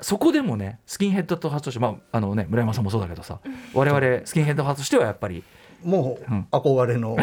[0.00, 3.40] そこでもねスキンヘッドと発としてまああのね村山さんもそうだけどさ
[3.74, 5.44] 我々スキンヘッド派としてはやっぱり
[5.84, 7.16] もう憧れの、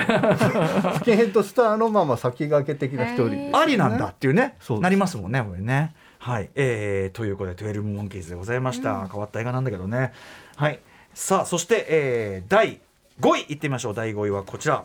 [1.00, 4.56] スキンヘッドスターのまま先駆け的な一人、ね、ありなんだっていうね。
[4.80, 5.94] なりますもんねこれね。
[6.20, 10.14] はい、えー、ということで「12モンキーズ」でございました、うん、変わった映画なんだけどね。
[10.56, 10.80] はい。
[11.16, 12.80] さあそして、えー、第
[13.20, 13.94] 5位いってみましょう。
[13.96, 14.84] 第5位はこちら。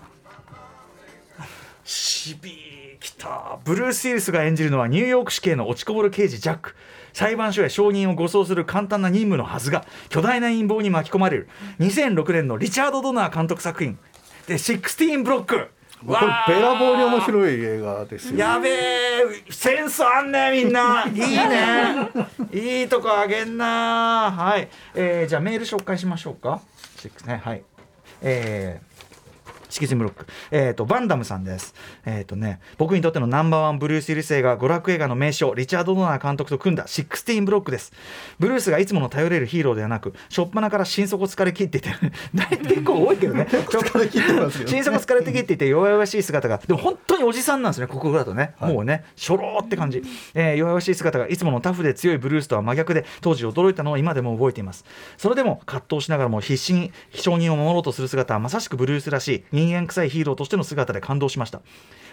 [1.84, 2.50] しび
[2.98, 3.58] きた。
[3.64, 6.74] ブルース・ウィリスが演じるのはニューヨーク市警の落ちこぼれ刑事ジャック
[7.16, 11.48] 裁判所へ証人を護送する簡単な任務のはずが巨大な陰謀に巻き込まれる。
[11.80, 13.98] 2006年のリチャード・ドナー監督作品
[14.46, 15.70] 「で16ブロック」
[16.06, 16.20] これ
[16.54, 21.06] べらぼうに面白い映画ですよ、やべえセンスあんねみんな。
[21.08, 22.10] いいね。
[22.52, 26.60] いいとこあげんなはい、えー、じゃあメール紹介しましょうか。
[27.24, 27.40] ね。
[27.42, 27.62] はい。
[28.20, 28.85] えシ
[29.68, 31.74] キズムロック、えーと、バンダムさんです、
[32.04, 37.92] えーとね、僕にとってのナンバーワンブルース・ウィリス映画娯楽映画の名称リチャード・ドナー監督と組んだ16ブロックです。
[38.38, 41.90] ブルースがいつもの頼れるヒーローではなく初っ端から心底疲れ切っていて
[42.68, 43.46] 結構多いけどね。
[44.66, 46.58] 心底疲れてきっていて弱々しい姿が。
[46.58, 50.02] でも本当におじさんなんですねここだとね、はい、もうね初老って感じ、
[50.34, 54.84] えー、弱々しい姿がいつものタフで強いブルースとは真逆で当時驚いたのを今でも覚えています。
[55.16, 61.62] それでも葛藤しながらも必死に承認を守ろうとする姿はまさしくブルースらしい人間臭いヒーローとしての姿で感動しました。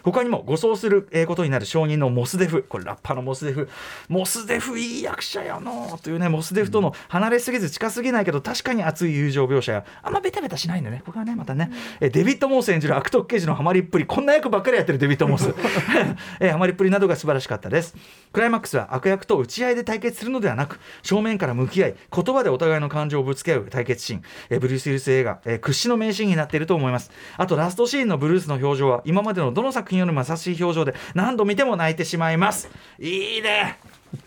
[0.03, 2.63] 他にも護送することになる証人のモスデフ。
[2.67, 3.69] これラッパーのモスデフ。
[4.09, 9.85] モスデフいい役者やのというねモスデフとの離れすぎず近すぎないけど確かに熱い友情描写や。
[10.01, 11.03] あんまベタベタしないんだよね。
[11.05, 14.05] ここはねまたね、えデビッド・モース演じる悪徳刑事のハマりっぷり。
[14.05, 15.53] こんな役ばっかりやってるデビッド・モース、
[16.41, 17.95] えハマりっぷりなどが素晴らしかったです。
[18.33, 32.69] クライマックスは悪役と打ち合いで対決するのではなく正面から向き合い言葉でお互いの感情をぶつけ合う対決シーン、えブルース・ウィルス映画、え屈指の名シーンになっていると思いますあとラストシーンのブルースの表情は今までのどの作品よりも優しい表情情で何度見ても泣いてしまいます。
[32.99, 33.79] いいね。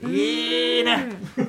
[0.03, 1.11] いいね、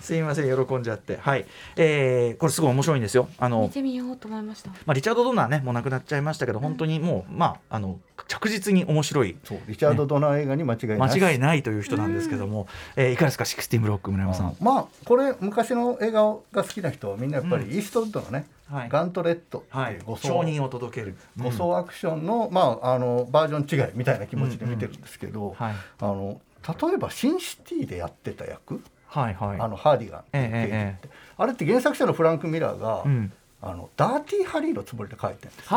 [0.00, 1.18] すいません喜んじゃって。
[1.20, 1.44] はい、
[1.76, 3.28] えー、これすごい面白いんですよ。
[3.38, 9.36] あの見てみようと思いました、まあ、リチャード・ドナーねもう亡くなっちゃいましたけど本当にもう、まああの着実に面白い。
[9.44, 12.66] そうリチャード・ドナー映画に間違いない、間違いないという人なんですけども、
[12.96, 13.44] えー、いかがですか？
[13.44, 14.56] シクスティンブロック村山さん。
[14.58, 21.16] まあこれ昔の映画が好きな人はみんなやっぱりイーストウッドのね、はい、ガントレットっていう証人を届ける。
[21.36, 26.40] 護送アクションの,、まあ、あのバージョン違いみたいな気持ちで見てるんですけど、あの
[26.88, 35.68] 例えば「シンシティ」でやってた役、はいはい、あのハーディガンっていう刑事って、ええ、あれって原作者のフランク・ミラーが、うん、あのダーティーハリーのつもりで書いてるんです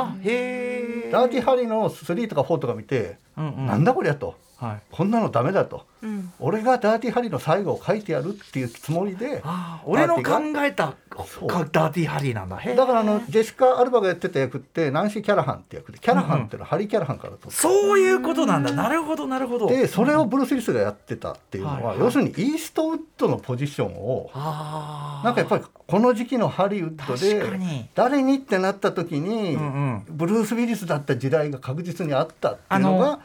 [1.11, 4.35] ダーティーハリーの3とか4とか見て、うんうん、なんだこりゃと。
[4.57, 9.43] はい、こんなのダメだと、うん、俺がダーティーハリーの最後を書いてやるっていうつもりで
[9.85, 10.95] 俺の考えた
[11.71, 12.57] ダーティーハリーなんだ。
[12.57, 18.71] だからあのジェシカ・アルバがやってた役ってナンシー・キャラハンって役でキャラハンっていうのはハリー・キャラハンからと、うん、そういうことなんだ。
[18.71, 19.67] なるほどなるほど。
[19.67, 24.31] でそれをブルース・リスがやってたっていうのは、うん、要するにイーストウッドのポジションを
[25.23, 29.65] なんかやっぱりこの時期のハリウッドで誰にってなった時に、うんう
[29.97, 33.19] ん、ブルース・ウィリスだった時代が確実にあったっていうのが。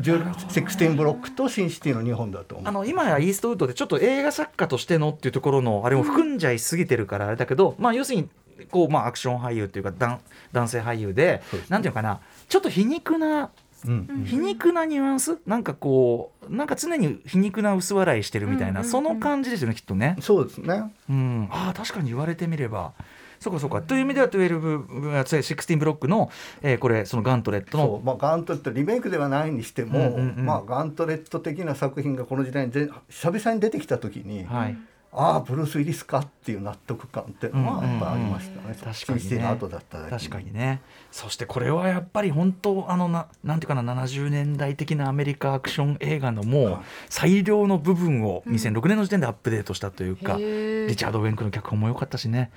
[0.00, 2.68] 16ブロックとシンシティの2本だと思う。
[2.68, 8.28] あの今やイーストウッドでちょっと映画作家としてのっていうところのあれも含んじゃいすぎてるからあれだけど、まあ要するに
[8.70, 10.20] こう、まあ、アクション俳優っていうか男
[10.52, 13.50] 男性俳優でなんていうかなちょっと皮肉な
[13.86, 15.38] うん、皮肉なニュアンス？
[15.46, 20.16] なんかこうなんか常に皮肉な薄笑いしてるみたいな、その感じですよねきっとね。
[20.20, 22.92] そうですね、うん、あ確かに言われてみれば
[23.40, 23.82] そうかそうか。
[23.82, 26.30] という意味では12 16ブロックの、
[26.62, 34.78] えー、これそのガントレットの、まあ、ガントレットリメイクではないにしても、まあ、ガントレット的な作品がこの時代に久々に出てきた時に、はい、
[35.12, 39.46] ああブルース・ウィリスかっていう納得感ってまあやっぱありましたね、確かにね。
[39.46, 40.80] 後だった確かにね。
[41.10, 52.50] そしてこれはやっぱり本当あのななんていうかな70年代的なアメリカアクション映画のもう最良の部分を2006年の時点でアップデートしたというか、うん、リチャード・ウェンクの脚本も良かったしね。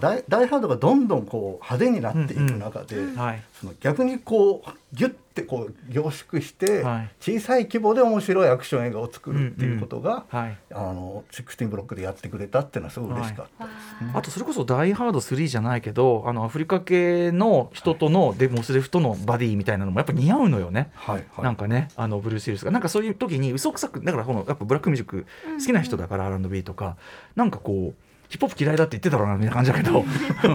[0.00, 3.16] ダイダイハードがどんどんこう派手になっていく中で、うんうん。
[3.16, 6.82] はい、その逆にこうギュッてこう凝縮して、
[7.20, 22.70] 小さい規模で面白いアクション映画を作るっていうことが、あの16ブロックでやってくれたっていうのはすごい嬉しかったです、ね、あとそれこそ「ダイ・ハード3」じゃないけどあのアフリカ系の人との、デモスレフとのバディみたいなのもやっぱ似合うのよね、はいはい、なんかねあのブルース・ウィルスが。
[22.72, 25.26] なんかそういう時に嘘くさくだからこのやっぱブラックミュージック
[25.58, 26.96] 好きな人だから、うんうん、R&B とか。
[27.36, 30.04] なんかこうヒップホップ嫌いだって言ってたろうなみたいな感じだけど。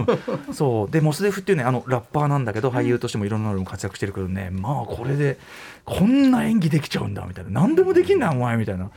[0.52, 0.90] そう。
[0.90, 5.38] でモスデフっていうねあのラッパーなんだけど俳優としてもいろんなのも活躍してるけどねまあこれで
[5.84, 7.50] こんな演技できちゃうんだみたいな。
[7.50, 8.90] 何でもできんなお前みたいな。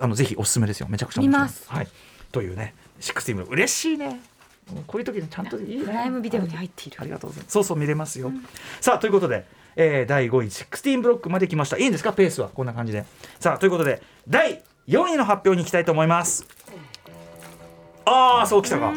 [0.00, 0.86] あのぜひおすすめですよ。
[0.88, 1.48] めちゃくちゃ面白い。
[1.76, 1.88] はい、
[2.32, 3.44] というねシックスティーン。
[3.50, 4.20] 嬉しいね。
[4.86, 5.84] こういう時にちゃんといいね。
[5.84, 6.96] プライムビデオに入っている。
[7.00, 7.52] ありがとうございます。
[7.52, 8.42] そうそう見れますよ、うん、
[8.80, 9.44] さあということで、
[9.76, 11.76] えー、第5位16ブロックまで来ました。
[11.76, 12.12] いいんですか？
[12.14, 12.48] ペースは。
[12.48, 13.04] こんな感じで。
[13.38, 16.46] さあということで第4位の発表に行きたいと思います
[18.08, 18.92] ああそうきたか。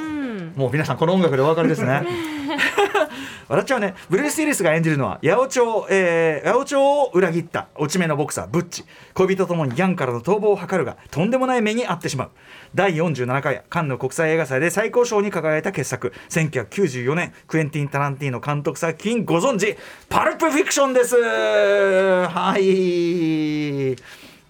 [0.56, 2.06] もう皆さんこの音楽でお別れですね。
[3.48, 3.96] 笑っちゃうね。
[4.10, 8.86] ブルース・ウィリスが演じるのは八百長、えー、八百長を裏切った落ち目のボクサーブッチ。
[9.14, 12.30] 恋人ともにギャンからの逃亡を図るがとんでもない目に遭ってしまう。
[12.76, 16.14] 第47回カンヌ国際映画祭で最高賞に輝いた傑作。
[16.30, 19.78] 1994年クエンティン・タランティーノ監督作品ご存知。
[20.10, 21.16] パルプ・フィクションです。
[21.18, 23.96] はい。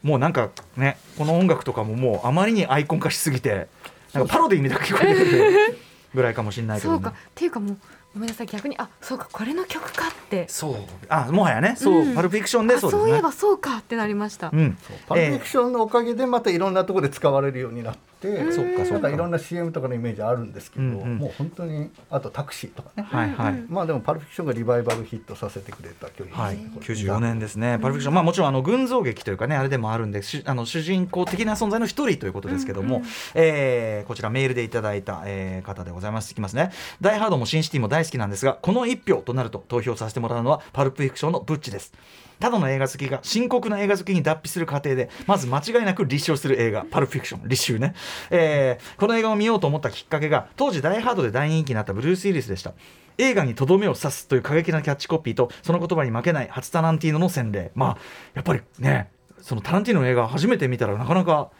[0.03, 3.67] もうなんかねこの音楽とかももうあまりにアイコン化しすぎて
[4.13, 5.77] なんかパロディみたいな聞こえてくる
[6.13, 7.09] ぐらいかもしれないけど、ね、そうか。
[7.11, 7.77] っていうかもう
[8.13, 8.47] ごめんなさい。
[8.47, 10.47] 逆にあそうかこれの曲かって。
[10.49, 10.75] そう。
[11.07, 11.75] あもはやね。
[11.77, 18.93] そう、うん、パルフィクションでそう、ね,、いえばそうかってなりました、うん、パルフィクションのおかげでまたいろんなところで使われるようになってて、そっかそっか。
[18.93, 21.17] なんかいろんな CM とかのイメージあるんですけど、うんうん。
[21.17, 26.55] もう本当にあとタクシーとかね、はいはい、まあでもパルフィクションがリバイバルヒットさせてくれた距離はい。
[26.55, 33.01] ですね、、94年ですね、パルフィクション、まあ、もちろんあの群像劇というかね、あれでもあるんで、しあの主人公的な存在の一人ということですけども、
[33.33, 36.31] えーこちら、メールでいただいた、えー方でございます。
[36.31, 41.93] いきますね、ダイ・ハードもシンシティも大好きなんですが、この1票となると投票させてもらうのは、パルプフィクションのブッチです。
[42.41, 47.93] ただの映画好きが深刻な映画好きに脱皮する過程でまず間違いなく立証する映画「パルフィクション」立証ね、
[48.29, 52.73] えーこの映画を見ようと思ったきっかけが当時「ダイ・ハード」で大人気になったブルース・ウィリスでした。
[53.17, 57.71] 映画にとどめを刺すという過激なキャッチコピーとその言葉に負けない初タランティーノの洗礼。
[57.75, 57.97] まあ
[58.33, 61.51] やっぱりねそのタランティーノの映画初めて見たらなかなか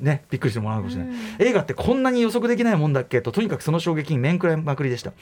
[0.00, 5.12] ね、びっくりしてもらうかもしれない、映画ってこんなに予測できないもんだっけととにかくその衝撃に面食らいまくりでした。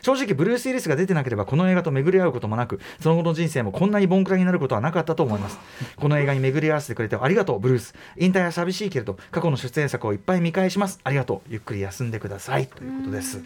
[0.00, 5.58] 正直ブルース・ウィリスが出てなければこの映画と巡り合うこともなくその後の人生もこんなにボンクラになることはなかったと思います。
[5.96, 7.94] この映画に巡り合わせてくれてありがとうブルース。
[8.16, 11.00] 引退は寂しいけれど過去の出演作をいっぱい見返します。
[11.02, 12.68] ありがとうゆっくり休んでください。
[12.68, 13.42] ということです。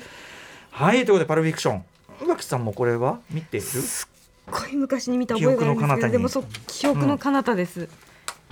[0.70, 1.84] はいということでパルフィクション。
[2.22, 3.66] 宇垣さんもこれは見ている？
[3.66, 7.88] すっごい昔に見た覚えがあるんですけどでもそう記憶の彼方です、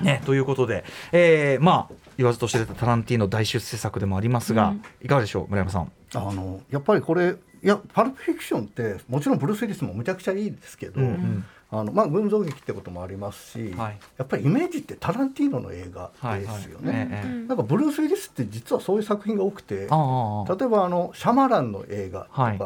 [0.01, 5.93] ね、ということで、えーまあ言わずと知れたタランティーノ大出世作でもありますが、いかがでしょう村山さん？
[6.15, 13.99] あのやっぱりこれいやパルプフィクションってもちろんブルース・ウィリスもむちゃくちゃいいですけど、んあのまあ群像劇ってこともありますし、はい。
[14.19, 17.45] やっぱりイメージってタランティーノの映画ですよね。
[17.49, 22.59] なんかブルース・ウィリスって実はそういう作品が多くて例えばあのシャマランの映画とか、はい。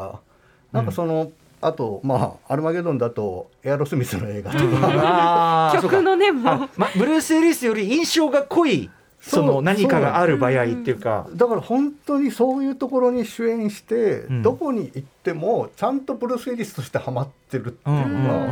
[0.71, 1.31] なんかその、
[1.65, 6.69] あとまあアルマゲドンだとエアロスミスの映画とか、 曲のねもう。
[6.77, 11.27] ま、ブルース・ウィリスより印象が濃いその何かがある場合っていうか。
[11.33, 14.43] だから本当にそういうところに主演して、ん。
[14.43, 18.45] どこに行ってもちゃんとブルース・ウィリスとしてハマってるっていうのが、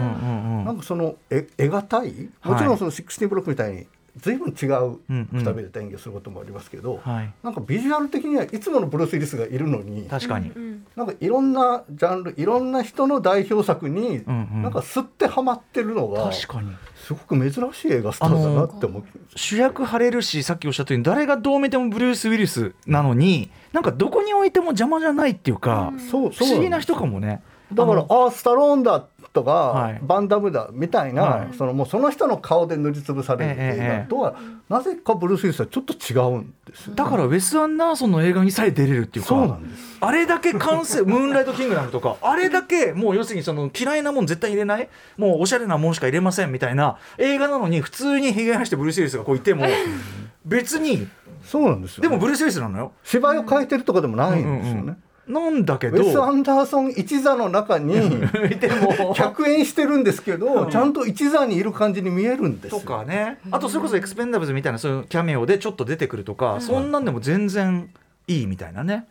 [0.65, 2.29] なんかそのえ得難い？
[2.43, 5.39] もちろんその16ブロックみたいに随分違ううんうん。
[5.39, 10.51] くたびれた演技をすることもありますけど、はい、なんかビジュアル的にはいつものブルース・ウィリスがいるのに確かに、
[10.95, 14.61] なんかいろんなジャンルいろんな人の代表作にうんうん。
[14.63, 16.71] なんか吸ってハマってるのが確かに。
[16.95, 19.03] すごく珍しい映画スターだなって思う。
[19.35, 27.41] 主役張れるしさっきおっしゃったように誰がどう見てもブルース・ウィリスなのになんかどこに置いても邪魔じゃないっていうか、そう不思議な人かもね。
[27.73, 29.99] だからああスタローンだとか、はい。
[30.03, 31.53] バンダムだみたいな、はい。
[31.57, 34.35] そのもうその人の顔で塗りつぶされる映画とは、
[34.69, 36.95] なぜかブルース・ウィリスはちょっと違うんですよ。
[36.95, 39.97] だからウェス・アンダーソンの映画にさえ出れるっていうかそうなんです。
[39.99, 49.65] あれだけ完成 ムーンライト・キングダムとかあれだけもう要するにその嫌いなもん絶対入れないもうおしゃれなもんしか入れませんみたいな映画なのに普通にひげ生してブルース・ウィリスがこういても
[50.45, 51.07] 別に
[51.43, 52.91] そうなんですよ、でもブルース・ウィリスなのよ。
[53.03, 57.95] 芝居を変えてるとかでもないんですよね、うんうんなんだけウェス・アどンダーソン一座の中に
[58.51, 59.13] いても。
[59.15, 62.81] 客演してるんですけど、ちゃんと一座にいる感じに見えるんですとよ。
[62.81, 63.39] かね。
[63.51, 67.89] あとそれこそエクスペンダブルズみたいなそういうキャメオでちょっと出てくるとか、そんなんでも全然
[68.27, 69.05] いいみたいなね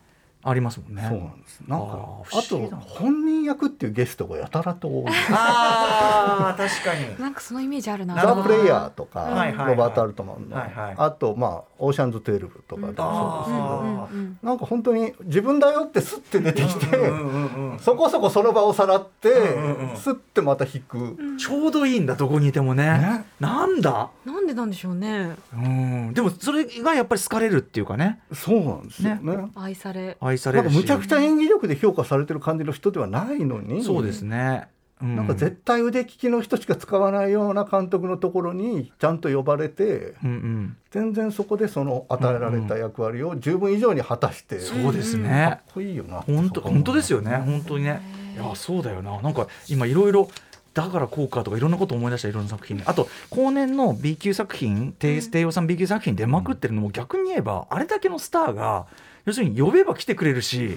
[0.44, 1.02] ありますもんね。
[1.09, 1.61] そうなんです。
[1.68, 1.87] なんか
[2.33, 5.12] あと本人役っていうゲストがやたらと多い。
[5.31, 7.18] あー確かに。
[7.20, 8.14] なんかそのイメージあるな。
[8.20, 9.68] ザ・プレイヤーとか、はいはいはい。
[9.68, 10.94] ロバート・アルトマンの、はいはい。
[10.98, 14.35] あとまあオーシャンズ12とかでもそうですけど、あー。
[14.42, 22.85] なんか本当に自分だよってスッて出てきて、うんうんうんそこそこその場をさらって、んうんスッてまた引く、ちょうどいいんだどこにいてもね。
[22.98, 23.24] ね。
[23.40, 24.09] なんだ？
[24.24, 25.35] なんでなんでしょうね。
[25.55, 26.12] うん。
[26.14, 28.20] でもそれがやっぱり好かれるっていうかね。
[28.33, 29.50] そうなんですよね。
[29.57, 30.16] 愛され。
[30.20, 30.73] 愛されるし。
[30.73, 34.68] なんかむちゃくちゃ演技力で評価されてる感じの人ではないのに、そうですね、
[35.01, 35.16] うん。
[35.16, 40.77] なんか絶対腕利きの人しか使わないような監督のところにちゃんと呼ばれてうんうん。
[40.90, 46.21] 全然そこでその与えられた役割を十分以上に果たして、そうですかねっこいいよな。
[46.21, 47.37] 本当本当ですよね。
[47.37, 48.01] 本当にね。
[48.35, 49.21] いやそうだよな。
[49.21, 50.29] なんか今いろいろ
[50.75, 58.87] だからこうかとかいろんなこと思い出したいろんな作品あと後年の B 級作品低低予算 B 級作品出まくってるのも逆に言えばあれだけのスターが
[59.24, 60.76] 要するに呼べば来てくれるし、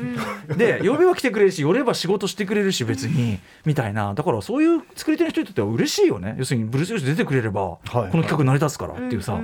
[0.55, 4.13] で呼べば来てくれるし寄れば仕事してくれるし別にみたいな。
[4.13, 6.35] だからそういう作り手の人にとっては嬉しいよね。
[6.37, 9.39] 要するにブルース・リス出てくれれば、はいこの企画成り立つからっていうさ、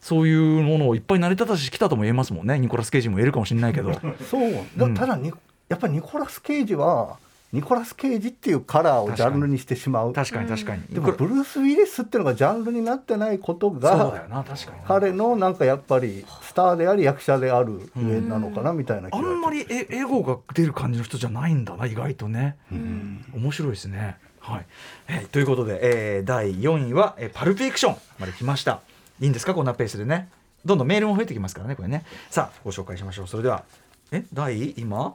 [0.00, 2.58] そういうものをいっぱい成り立たしてきたとも言えますもんね。
[2.58, 3.92] ニコラス・ケイジも言えるかもしれないけど。
[4.28, 4.52] そう。
[4.76, 4.94] だうん。
[4.94, 5.32] ただに
[5.68, 7.18] やっぱりニコラス・ケイジは
[7.52, 10.12] ニコラス・ケイジっていうカラーをジャンルにしてしまう。
[10.12, 14.84] 確かに確かに、でもブルース・ウィリスっていうのがジャンルになってないことそうだよがな確かにな。
[14.86, 23.24] 彼のなんかやっぱりスターであり役者である上なのかなみたいな気あがんまりエエゴが出る感じの人じゃないんだな意外とね、うん。
[23.34, 24.16] 面白いですね。
[24.38, 24.66] はい、
[25.08, 25.80] えーということで、
[26.16, 28.80] えー第4位は、えーパルプフィクションまで来ました。
[29.20, 29.54] いいんですか？
[29.54, 30.28] こんなペースでね。
[30.64, 32.04] どんどんメールも増えてきますからねこれね。
[32.30, 33.26] さあご紹介しましょう。
[33.26, 33.64] それでは
[34.12, 35.14] え第今？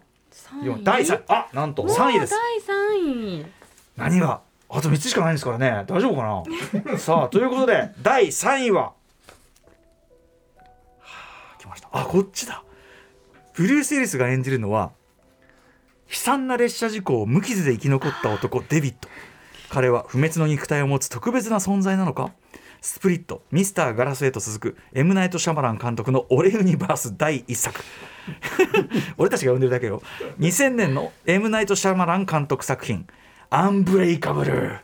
[0.63, 2.33] 四第3あなんと3位です。
[2.33, 2.99] 第三
[3.39, 3.45] 位。
[3.97, 4.41] 何が？
[4.69, 5.85] あと3つしかないんですからね。
[5.87, 6.43] 大丈夫か
[6.91, 6.97] な？
[6.99, 8.81] さあということで第3位は。
[8.81, 8.93] は
[11.53, 11.89] あ来ました。
[11.91, 12.63] あこっちだ。
[13.53, 14.91] ブルース・ウィリスが演じるのは
[16.09, 19.07] 悲惨な列車事故を無傷で生き残った男デビッド
[19.69, 22.31] 彼は不滅の肉体を持つ特別な存在なのか？
[22.85, 27.81] スプリットミスターガラスへと続くエムナイト・シャマラン監督の「オレユニバース」第1作。
[29.17, 30.03] 俺たちが呼んでるだけよ。
[30.39, 33.07] 2000年のエムナイト・シャマラン監督作品
[33.49, 34.81] 「アンブレイカブル」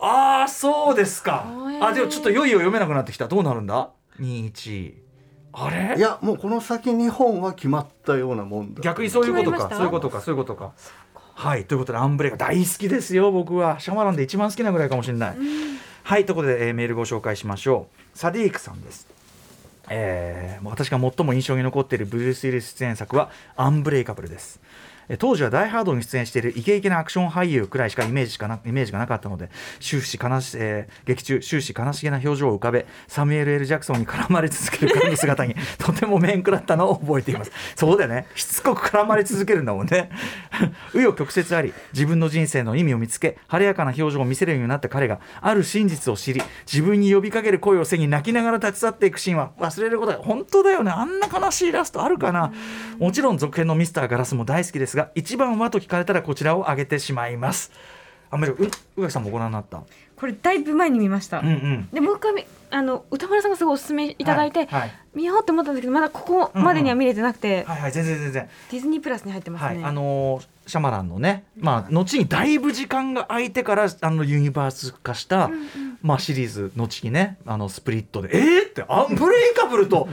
[0.00, 1.44] ああそうですか。
[1.82, 3.28] あでもちょっといよいよ読めなくなってきた。
[3.28, 4.94] どうなるんだ？21
[5.52, 5.94] あれ？
[5.98, 8.80] いやもうこの先2本は決まったようなもんだ。
[8.80, 9.68] 逆にそういうことか。
[9.74, 10.22] そういうことか。
[10.22, 10.72] そういうことか。
[11.34, 11.66] はい。
[11.66, 13.78] ということでアンブレイカ大好きですよ僕は。
[13.78, 15.36] シャマランで一番好きなぐらいかもしれない、
[16.06, 18.16] はいということで、えーメールご紹介しましょう。
[18.16, 19.08] サディークさんです。
[19.90, 23.28] えー私が最も印象に残っているブルース・ウィリス出演作は
[23.58, 24.60] 「アンブレイカブル」です。
[25.18, 29.50] 当時は「ダイ・ハード」に出演しているイケイケなアクション俳優くらいしかイメージしかなイメージがなかったので
[29.80, 37.52] 終始悲し、えー劇中終始悲しげな表情を浮かべサミュエル・ L・ ジャクソンに絡まれ続ける彼の姿に とても面食らったのを覚えています。
[37.76, 38.26] そうだよね。
[38.34, 40.10] しつこく絡まれ続けるんだもんね。
[40.92, 50.90] 紆余曲折あり自分の人生の意味を見つけ晴れやかな表情を見せるようになった彼がある真実を知り自分に呼びかける声を背に泣きながら立ち去っていくシーンは忘れることは本当だよね。
[50.90, 52.52] あんな悲しいラストあるかな。
[52.98, 57.70] もちろん続編のミスターガラスも大好きですが一番はと聞かれたらこちらを挙げてしまいます。
[58.28, 58.56] あんまりう
[58.96, 59.84] 宇垣さんもご覧になった？
[60.16, 61.88] これだいぶ前に見ました、うんうん。
[61.92, 64.94] でもう一回見あの歌丸さんがすごいおすすめいただいて、はいはい。
[65.14, 75.48] 見ようと思ったんですけどまだここまでには見れてなくて、はいはい全然全然ディズニープラスに入ってますね、はい、あのーシャマランのね、まあ、後にだいぶ時間が空いてからあのユニバース化した、
[76.02, 80.08] まあ、シリーズ後にねあのスプリットで「えー!」って「アンブレイカブルと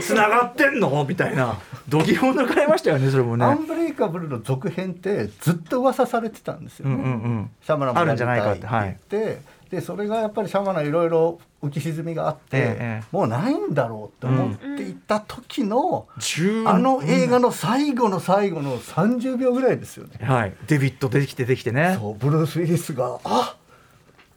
[0.00, 1.58] つながってんの?」みたいな
[1.88, 3.44] 度肝を抜かれましたよねそれもね。
[3.44, 20.24] アンブレイカブルの続編ってずっと噂されてたんですようんね、うんうんシャマランもあるんじゃないかってやりたいって言って、でそれがやっぱりシャマランいろいろ浮き沈みがあって、ええもうないんだろうって思っていた時の、10あの映画の最後の最後の30秒ぐらいですよね。
[20.24, 23.56] はい、デビッド出てきてできてねそうブルース・ウィリスがあ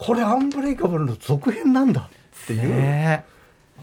[0.02, 3.24] これアンブレイカブルの続編なんだっていう、ね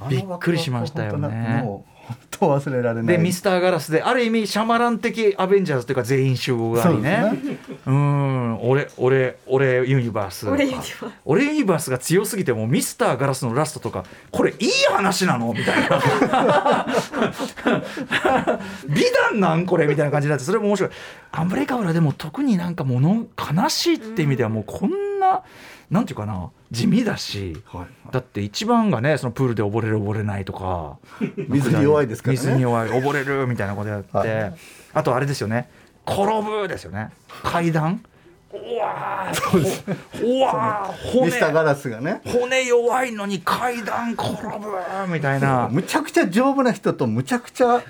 [0.09, 1.19] びっくりしましたよね。
[1.19, 3.17] 本当なんかもう本当忘れられない。
[3.17, 7.21] でミスターガラスである意味シャマラン的アベンジャーズというか全員集合がありね。
[7.23, 7.59] そうね。
[7.87, 8.61] うん。
[8.63, 10.49] 俺俺俺ユニバース。
[10.49, 11.05] 俺ユニバース。
[11.25, 16.87] 俺ユニバースが強すぎてもうミスターガラスのラストとかこれいい話なのみたいな。
[18.89, 20.91] 美談なんこれみたいな感じになってそれも面白い。
[21.33, 25.43] アンブレイカブルはでも特になんかもの悲しいって意味ではもうこんな、
[25.91, 30.97] なんていうかな地味だし、はいだって一番がねそのプールで溺れる溺れないとか
[31.37, 32.41] 水に弱いですからね。
[32.41, 34.55] 水に弱い溺れるみたいなことやって、はい。
[34.95, 35.69] あとあれですよね
[36.07, 37.11] 転ぶですよね。
[37.43, 38.03] 階段。
[38.51, 42.23] うわーうわーミスターガ骨ラスがね。
[42.25, 45.69] 骨弱いのに階段転ぶみたいな。
[45.71, 47.83] むちゃくちゃ丈夫な人とむちゃくちゃ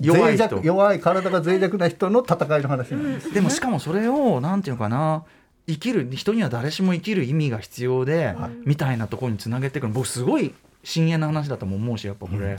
[0.00, 5.24] 脆弱い人弱弱い体が脆弱な人の戦いの話なんです、でもしかもそれをなんていうのかな
[5.68, 8.34] 生きる人には誰しも生きる意味が必要で、
[8.64, 10.54] みたいなところにつなげていくの僕すごい
[10.84, 12.58] 深遠な話だとも思うしやっぱこれ、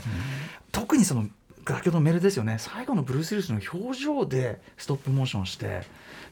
[0.72, 1.26] 特にその
[1.66, 2.56] 先ほどのメールですよね。
[2.58, 5.82] 最後のブルース・ウィリスの表情でストップモーションして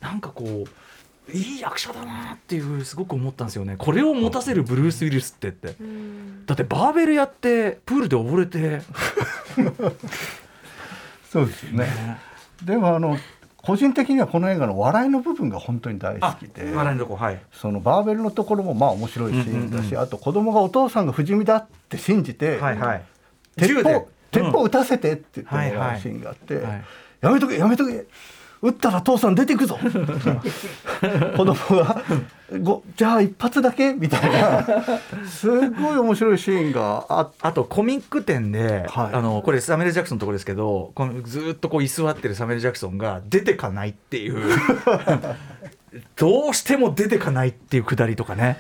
[0.01, 3.77] なんかこういい役者だなっていうすごく思ったんですよね。
[3.79, 5.77] これを持たせるブルース・ウィリスってって。
[6.47, 8.83] だってバーベルやってプールで溺れて。
[11.31, 11.87] そうですよね。
[12.63, 13.17] でもあの
[13.63, 17.41] 個人的にはこの映画の笑いの部分が本当に大好あきで笑いのとこはい。
[17.53, 19.93] そのバーベルのところもまあ面白いシーンだし、うん。
[19.95, 23.05] うんあと子供がお父さんが不死身だって信じて、はいはい。
[23.57, 23.95] 鉄銃で。
[23.95, 25.91] 砲鉄砲うん撃たせてって言ってもはいはい。
[25.93, 26.85] らうシーンがあって、はい。
[27.21, 28.07] やめとけやめとけ
[28.63, 29.77] 撃ったら父さん出てくぞ。
[31.37, 32.03] 子供が
[32.63, 33.93] ごじゃあ一発だけ？
[33.93, 34.65] みたいな。
[35.27, 39.15] すごい面白いシーンがああとコミック展で、はい。
[39.15, 44.41] あのこれサメル・ジャクソンのところですけどこのずーっとこう居座ってるサメル・ジャクソンが出てかないっていう。
[46.17, 48.59] どうしても出てかないっていうくだりとかね。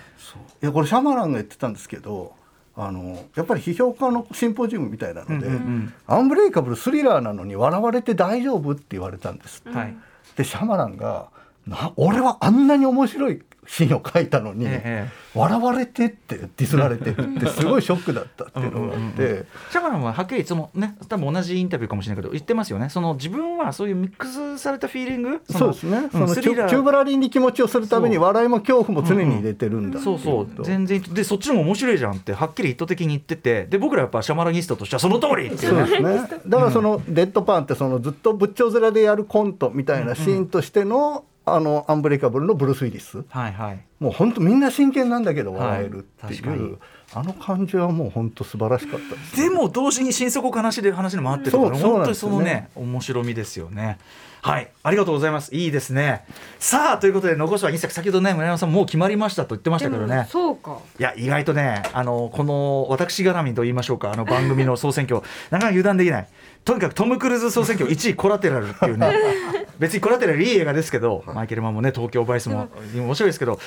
[0.63, 2.35] いやこれシャマランが言ってたんですけど
[2.75, 5.95] あのやっぱり批評家のシンポジウムみたいなので、うんうんうん。
[6.07, 9.97] アンブレイカブルスリラーなのに笑われて大丈夫って言われたんです、はい。
[10.37, 11.29] でシャマランが
[11.67, 15.09] な俺はあんなに面白いシーンを書いたのに、ええ。
[15.35, 19.45] 笑われてってディスられてるって すごいショックだったっていうのがあって。
[19.71, 22.89] シャマランははっきりそのね多分同じインタビューかもしれないけど言ってますよね。
[22.91, 30.47] その自分はそういうミックスされたフィーリングのそうですね、んそのチューブラリンに気持ちをするために笑いも恐怖も常に入れてるんだっていそうそう。
[30.47, 31.01] と全然。
[31.01, 33.67] でそっちの方が面白いじゃんってはっきり意図的に言ってて。
[33.67, 35.87] で僕らやっぱシャマラニストとしてはその通りっていうね。
[35.87, 36.41] そうですね。
[36.47, 43.25] だからそのデッドパンってそのずっと仏頂面でやるコントみたいなシーンとしてのあのアンブレイカブルのブルース・ウィリス。
[43.29, 43.81] はいはい。
[43.99, 45.69] もう本当みんな真剣なんだけどはい。
[45.69, 46.57] 笑えるって確かに。
[46.57, 46.79] いう、
[47.15, 53.99] あの感じはもう本当素晴らしかったです、ね、でも同時に心底悲しい話のもあってとか、ね、本当にそのね面白みですよね。
[54.43, 54.73] はい。
[54.83, 55.55] ありがとうございます。
[55.55, 56.25] いいですね。
[56.59, 57.95] さあということで残すは2作。
[57.95, 60.27] 先ほどね村山さんもう決まりましたと言ってましたけどね。
[60.31, 60.79] そうか。
[60.99, 64.13] いや意外とねあのこの私絡みと言いましょうか。
[64.13, 65.23] あの番組の総選挙。
[65.51, 66.29] なかなか油断できない
[66.65, 69.13] とにかくトム・クルーズ総選挙1位コラテラルっていうね
[69.79, 73.59] 別にコラテラルいい映画ですけどマイケル・マンもね東京バイスも面白いですけど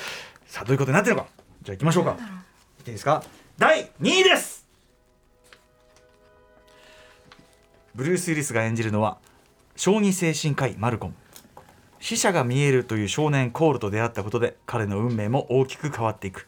[0.46, 1.28] さあどういうことになってるのか？
[1.62, 2.12] じゃあ行きましょうか。
[2.12, 2.14] い。
[2.14, 2.16] っ
[2.84, 3.22] ていいですか？
[3.58, 4.66] 第2位です。
[7.94, 9.18] ブルース・ウィリスが演じるのは
[9.74, 11.14] 小児精神科医マルコム。
[11.98, 16.46] 死者が見えるという少年コールと出会ったことで彼の運命も大きく変わっていく。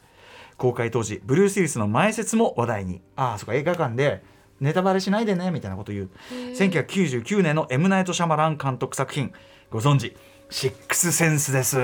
[0.57, 3.01] 公開当時ブルース・ウィリスの前説も話題に。
[3.15, 4.23] ああそっか映画館で
[4.61, 6.09] ネタバレしないでねみたいなこと言う。
[6.31, 9.33] 1999年のエムナイト・シャマラン監督作品。
[9.71, 10.15] ご存知。
[10.49, 11.75] シックスセンスです。
[11.75, 11.81] こ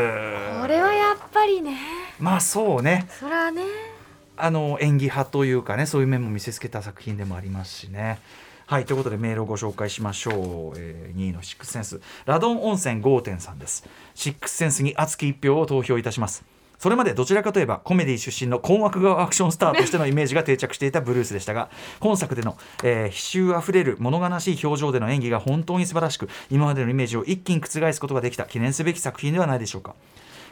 [0.67, 1.77] れはやっぱりね。
[2.19, 3.07] まあそうね。
[3.09, 3.63] それはね。
[4.37, 8.19] あの演技派というかねそういう面も見せつけた作品でもありますしね。
[8.67, 10.33] はいということでメールをご紹介しましょう、
[10.77, 12.01] えー、2位のシックスセンス。
[12.25, 13.87] ラドン温泉5.3です。
[14.15, 16.43] シックスセンスに熱き一票を投票いたします
[16.77, 21.69] それまでどちらかといえばコメディ出身の困惑顔アクションスターとしてのイメージが定着していたブルースでしたが
[21.99, 29.95] 本作での、えー、悲臭あふれる物悲しい表情での演技が本当に素晴らしく今までのイメージを一気に覆すことができた記念すべき作品ではないでしょうか。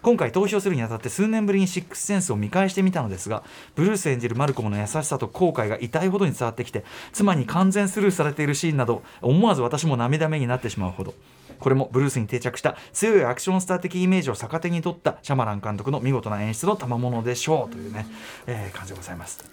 [0.03, 3.41] 今回投票するにあたって数年ぶりにシックスセンスを見返してみたのですが
[3.73, 11.13] ブルース演じるマルコムの優しさと後悔が痛いほどに伝わってきて妻に完全スルーされているシーンなど思わず私も涙目になってしまうほど。
[11.59, 18.05] これもブルースに定着した強いアクションスター的イメージを逆手に取ったシャマラン監督の見事な演出の賜物でしょうというね、
[18.47, 19.43] えー、感じでございます。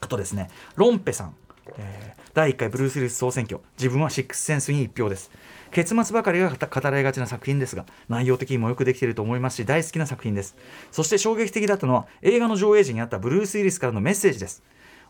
[0.00, 1.34] あとですねロンペさん、
[1.78, 5.30] えー、第1回ブルース・リス総選挙自分はシックスセンスに1票です。
[5.72, 10.56] 結末ばかりが語られがちな作品ですが内容的にもよくできていると思いますし大好きな作品です。
[10.90, 14.62] そして衝撃的だったのは映画の上映時にあったブルース・ウィリスからのメッセージです。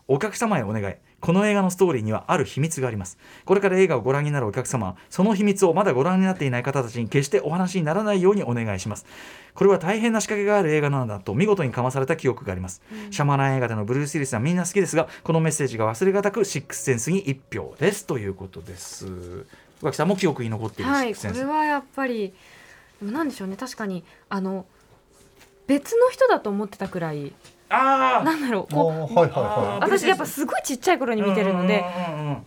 [0.07, 0.95] お客様へお願い。
[1.19, 3.17] この映画のストーリーにはある秘密があります。
[3.45, 9.05] これから映画をご覧になるお客様はその秘密をまだご覧になっていない方たちに決してお話にならないようにお願いします。
[9.57, 18.05] これは大変な仕掛けがある映画なんだと見事にかまされた記憶があります、うん、シャマラン映画でのブルース・ウィリスはみんな好きですがこのメッセージが忘れがたくシックスセンスに1票です。
[18.05, 19.45] ということです。
[19.81, 22.33] 脇さんも記憶に残っているはいこれはやっぱり
[23.01, 23.57] なんでしょうね。
[23.57, 24.65] 確かにあの
[25.65, 27.33] 別の人だと思ってたくらい
[27.69, 28.73] あなんだろう。
[28.73, 30.45] こう、はいはいはい、私やっぱす。
[30.45, 31.83] ごいちっちゃい頃に見てるので、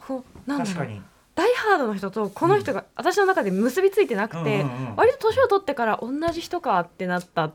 [0.06, 1.02] こうなんだろう。
[1.36, 4.66] ダイハードの人とこの人が私の中で結びついてなくて、
[4.96, 7.52] 割と年を取ってから同じ人かってなった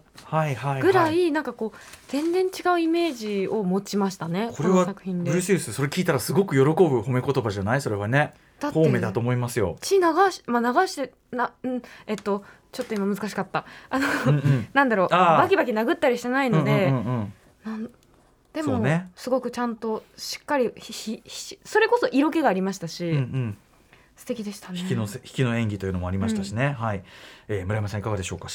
[0.81, 8.33] ぐらいなんかこう全然違うイメージを持ちましたねこれはブルース・ウィスそれ聞いたらすごく喜ぶ褒め言葉じゃないそれはね。
[8.59, 9.77] 方面だと思いますよ。
[9.81, 10.01] 血流
[10.31, 13.65] し,、まあ、流してな、うん、えっとちょっと今難しかった。
[13.89, 15.09] あの、うんうん、 なんだろう。
[15.09, 17.33] バキバキ殴ったりしてないので、うんうんうん
[17.65, 17.89] なん
[18.53, 23.57] でも、ね、すごくちゃんとしっかりひひそれこそ色気がありましたし、うんうん、
[24.15, 24.79] 素敵でしたね。
[24.79, 27.03] 引きの引きの演技というのもありましたしね、うん、はい、
[27.49, 28.47] えー、村山さんいかがでしょうか？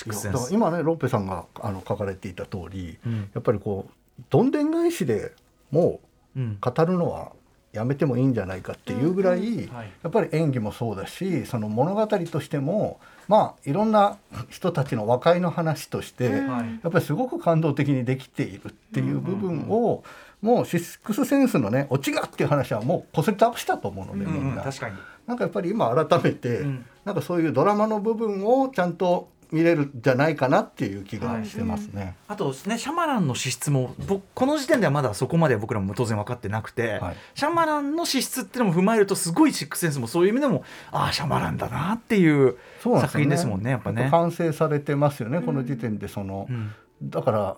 [0.51, 5.33] 今ねロッペさんがあの書かれていた通り、うん、やっぱりこうどんでん返しで
[5.71, 6.01] も
[6.35, 7.33] う語るのは
[7.73, 9.71] やめてもいいんじゃないかっていうぐらい、や
[10.09, 12.99] っぱり演技もそうだしその物語としても
[13.29, 14.16] まあいろんな
[14.49, 20.03] 人たちの和解の話として、やっぱりすごく感動的にできているっていう部分を、
[20.43, 24.62] もうシックスセンスのねオチがっていう話はもうこすり倒したと思うので、みんな。
[24.62, 24.97] 確かに。
[25.27, 26.64] なんかやっぱり今改めて、
[27.05, 32.03] なんかそういうドラマの部分をちゃんと見れるんじゃないかなっていう気がしてますね。
[32.03, 33.95] はい、あとねシャマランの資質も
[34.35, 44.09] この時点ではまだそこまで僕らも当然分かってなくて、はい、シャマランの資質っていうのも踏まえるとすごいシックセンスもそういう意味でもああシャマランだなっていう作品ですもんね、ね、やっぱね。
[44.11, 46.73] 完成されてますよねこの時点でその、うん、
[47.03, 47.57] だから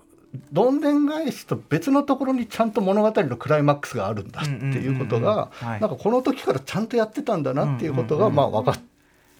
[0.51, 8.79] どんでん返しと別のところにちゃんと物語のクライマックスがあるんだっていうことがなんかこの時からちゃんとやってたんだなっていうことがまあ分か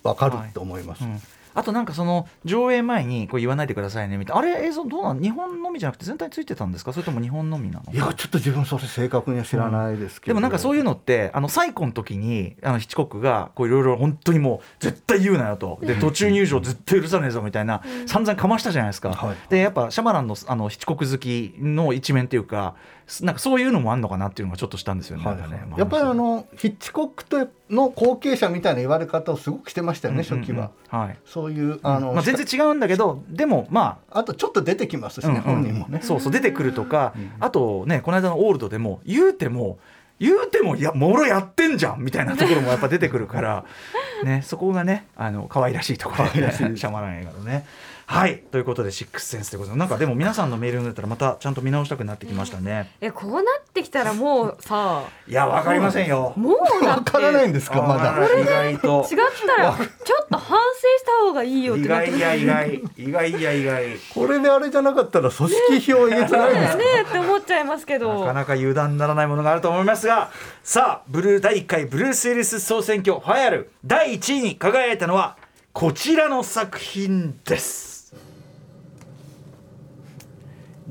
[0.03, 1.05] 分かると思います。
[1.05, 1.13] はい。
[1.13, 1.21] うん
[1.55, 4.41] あとなんかその上映前にこう言わないでくださいねみたいな。
[4.41, 6.93] あれ映像どうなん日本のみじゃなくて全体ついてたんですか？
[6.93, 7.93] それとも日本のみなの？
[7.93, 15.79] いやちょっと自分それ正確には知らないですけど、うん、でもなんかそういうのってあの最古の時にあのヒッチコックがこういろいろ本当にもう絶対言うなよと。
[15.83, 22.75] で途中入場絶対許さねえぞみたいな散々かましたじゃないですか、はい、でやっぱシャマランのあのヒッチコック好きの一面っていうか
[23.21, 25.25] なんかそういうのもあるのかなっていうのがちょっとしたんですよね。
[25.25, 25.51] はいはい。
[25.51, 30.71] ねやっぱりあのヒッチコックとの後継者みたいな言われ方をすごくしてましたよね、うんうんうん、初期は。
[30.89, 36.01] はい、そういうあの、まあ、全然違うんだけどでもまああとちょっと出てきますしね、うんうん、本人もね。
[36.03, 39.79] そうそう出てくるとか、うん、あとねこの間のオールドでも言うても。
[40.21, 43.65] 言うてもやもろやってんじゃんみたいなところもやっぱ出てくるから、
[44.23, 47.67] ね、そこがねあの可愛らしいところで、ね、シャマラン映画のね。
[48.13, 52.93] はいということでシックスセンスということでなんかでも皆さんのメール読んでたらまたちゃんと見直したくなってきましたね。
[53.01, 56.35] えこうなってきたらもうさいやわかりませんよ。
[56.37, 58.13] もうだわからないんですかまだ。
[58.39, 59.19] 意外と違っ
[59.57, 63.85] たらちょっと反省した方がいいよって意なって外や意外意外や意外。
[64.15, 66.77] これであれじゃなかったら組織票言えてないですか？
[66.77, 70.31] ねえって思っちゃいますけどなかなか油断ならないものがあると思いますが
[70.63, 75.39] さあブルー第1回ブルース・ウィリス総選挙ファイアル第1位に輝いたのは
[75.73, 77.92] こちらの作品です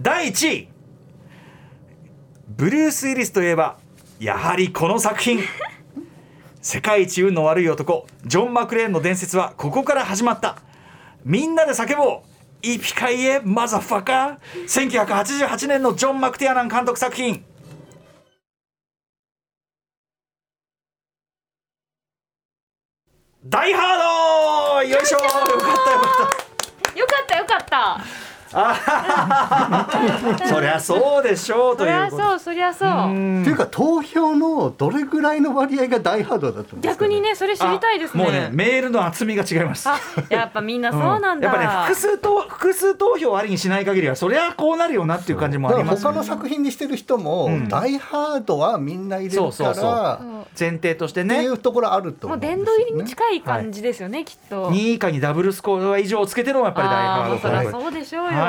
[0.01, 0.67] 第1位。
[2.47, 3.77] ブルース・ウィリスといえば
[4.19, 5.41] やはりこの作品。
[6.59, 10.57] 世界一運の悪い男ジョン・マクレーンの伝説はここから始まった。
[11.23, 12.27] みんなで叫ぼう。
[12.63, 15.05] イピカイエマザファカー。
[15.05, 17.45] 1988年のジョン・マクティアナン監督作品。
[23.45, 25.75] ダイハードよいしょよかったよかっ
[26.91, 26.99] た。
[26.99, 28.30] よかったよかった。
[30.47, 32.23] そりゃそうでしょうとそりゃいうこと。
[32.23, 32.89] そうそりゃそう。
[32.89, 32.93] っ
[33.43, 38.23] ていうか投票のどれぐらいの割合が大ハードだったんですか、逆にねそれ知りたいですね。
[38.23, 39.87] もうねメールの厚みが違います。
[39.89, 39.97] あ
[40.29, 47.69] やっぱみんなそうなんだ、やっぱね複数投複数投票ありにしない限りはそりゃこうなるよなっていう感じもありますよね他の作品にしてる人も、うん。
[47.69, 50.41] ダイハードはみんな入れるからそうそうそう。
[50.59, 52.65] 前提としてってねいうところあるともう思うんですよね。
[52.65, 54.69] 殿堂入りに近い感じですよね、きっと。
[54.69, 58.40] 2位以下にダブルスコア以上をつけてるのがやっぱり大ハードそうでしょうよ、はい、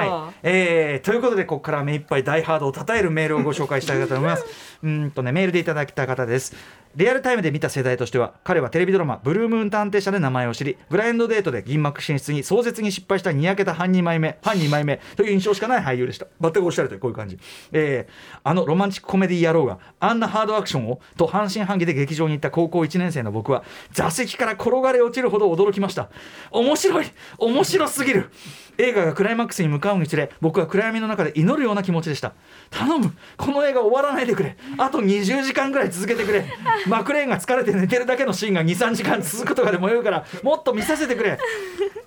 [0.43, 4.45] えーということでここから目いっぱい大ハードを称えるメールをご紹介したいと思います。
[4.83, 6.55] うーんとねメールでいただいた方です。
[6.95, 16.27] リアルタイムで見た世代としては彼はテレビドラマ「ブルームーン探偵社」で名前を知りグラインドデートで銀幕進出に壮絶に失敗したにやけた半2枚目半2枚目という印象しかない俳優でした。
[16.39, 17.39] 全くおっしゃるとりこういう感じ、
[17.73, 18.13] えー
[18.45, 26.11] あのロマンチックコメディ野郎があんなハードアクションをと半信半疑で劇場に行った高校1年生の僕は座席から転がり落ちるほど驚きました。
[26.51, 27.07] 面白い
[27.39, 28.31] 面白すぎる
[28.79, 32.33] 映画がクライマックスに向かうにつれ僕は暗闇の中で祈るような気持ちでした。
[32.71, 34.57] 頼むこの映画終わらないでくれ。
[34.79, 36.45] あと20時間ぐらい続けてくれ。
[36.87, 41.39] マクレーンが疲れて寝てるだけのシーンが23時間続くとかでもよいからもっと見させてくれ、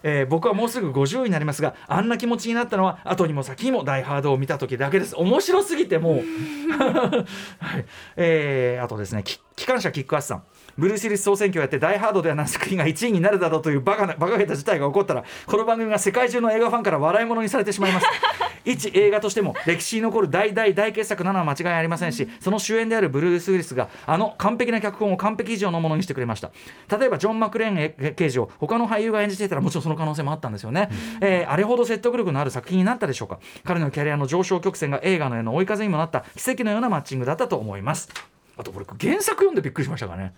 [0.03, 5.15] えー僕はもうすぐ50になりますがあんな気持ちになったのは後にも先にも「ダイ・ハード」を見た時だけです。
[5.15, 6.15] 面白すぎてもう。
[6.77, 7.85] はい。
[8.17, 10.43] えーあとですね機関車キックアスさん
[10.77, 18.07] ブルース・ウィリス総選挙をやって「ダイ・ハード」ではない作品が1位になるだろうというバカなバカげた事態が起こったらこの番組が世界中の映画ファンから笑い物にされてしまいます。
[18.65, 26.51] 一映画としても歴史に残る大大大傑作なのは間違いありませんしその主演であるブルース・ウィリスがあの完璧な脚本を完璧以上のものにしてくれました。
[26.97, 30.89] 例えばジョン・マクレーンえ刑事を他の俳優が演じていたらもちろんその可能性もあったんですよね、
[31.21, 33.39] えーあれほど説得力のある作品になったでしょうか。
[33.63, 38.09] 彼のキャリアの上昇曲線が映画のへの追い風にもなった奇跡のようなマッチングだったと思います。
[38.57, 40.33] あとこれ原作読んでびっくりしましたからね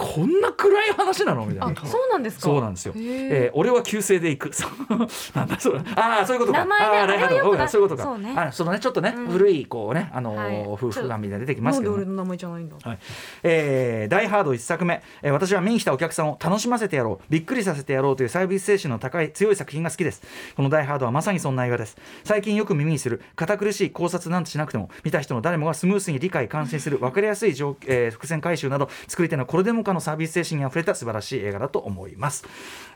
[0.00, 1.44] こんな暗い話なの？
[1.44, 1.80] みたいな。
[1.82, 2.42] あそうなんですか？
[2.42, 2.94] そうなんですよ。
[2.96, 4.50] えー俺は旧姓で行く。
[5.36, 5.80] なんだそれ。
[5.94, 6.60] ああそういうことか。
[6.60, 8.08] 名前ねあーあれはよくそういうことか。
[8.08, 8.32] そうね。
[8.36, 9.26] あそのねちょっとね、うん。
[9.28, 10.66] 古いこうねあのーはい。
[10.68, 12.04] 夫婦感みたいな出てきますけど、ね。
[12.06, 12.76] 名前じゃないんだ？
[12.82, 12.98] はい。
[13.42, 17.24] えーダイ・ハード1作目、えー私は見に来たお客さんを楽しませてやろう。
[17.28, 20.22] びっくりさせてやろうというサービス精神の高い強い作品が好きです。
[20.56, 21.96] このダイ・ハードはまさにそんな映画です。
[22.24, 32.44] 最近よく耳にする堅苦しい考察なんてしなくても見た人の誰もがスムースに理解感心する分かりやすい状、えー伏線回収など作り手のこれでもかのサービス精神にあふれた素晴らしい映画だと思います、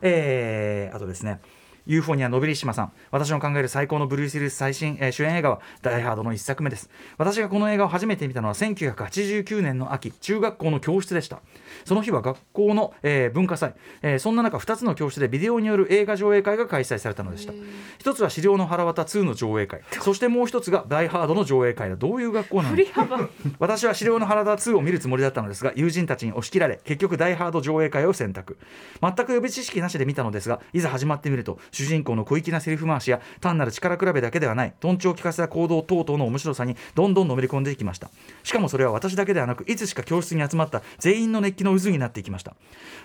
[0.00, 1.40] えーあとですね
[1.86, 2.92] ユーフォニアのびりしまさん。
[3.10, 6.88] 私の考える最高のブルース・ウィリス最新、えー主演映画は「ダイ・ハード」の一作目です。
[7.18, 11.40] 私がこの映画を初めて見たのは1989年の秋中学校の教室でした。
[11.84, 17.52] その日は学校の、えー文化祭、えーそんな中2つの教室でビデオによる映画上映会が開催されたのでした。
[17.98, 19.80] 一つは「資料の腹渡2」の上映会。
[20.00, 21.96] そしてもう一つが「ダイ・ハード」の上映会だ。
[21.96, 22.76] どういう学校なの？
[23.58, 28.56] 私は資料の原田2を見るつもりだったのですが友人たちに押し切られ結局ダイハード上映会を選択。
[29.00, 38.10] 全く予備知識なしで見たのですがいざ始まってみると主人公の小粋なセリフ回しや単なる力比べだけではないトンチを利かせた行動等々の面白さにどんどんのめり込んでいきました。
[38.42, 42.54] しかもそれは私だけではなくいつしか教室に集まった全員の熱気の渦になっていきました。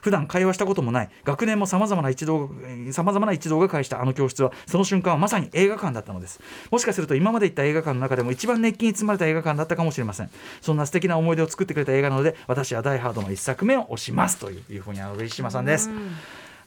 [0.01, 2.49] 普段会話したこともない学年もさまざまな一同
[2.91, 6.39] さまざまな一同が会したあの教室はその瞬間はまさに映画館だったのです。
[6.71, 10.29] もしかすると今まで行った映画館の中でも一番熱気に包まれた映画館だったかもしれません。
[10.61, 14.37] そんな素敵な思い出を作ってくれた映画なので私は「ダイ・ハード」の一作目を推します。
[14.37, 15.89] といういうふうにあの上島さんです。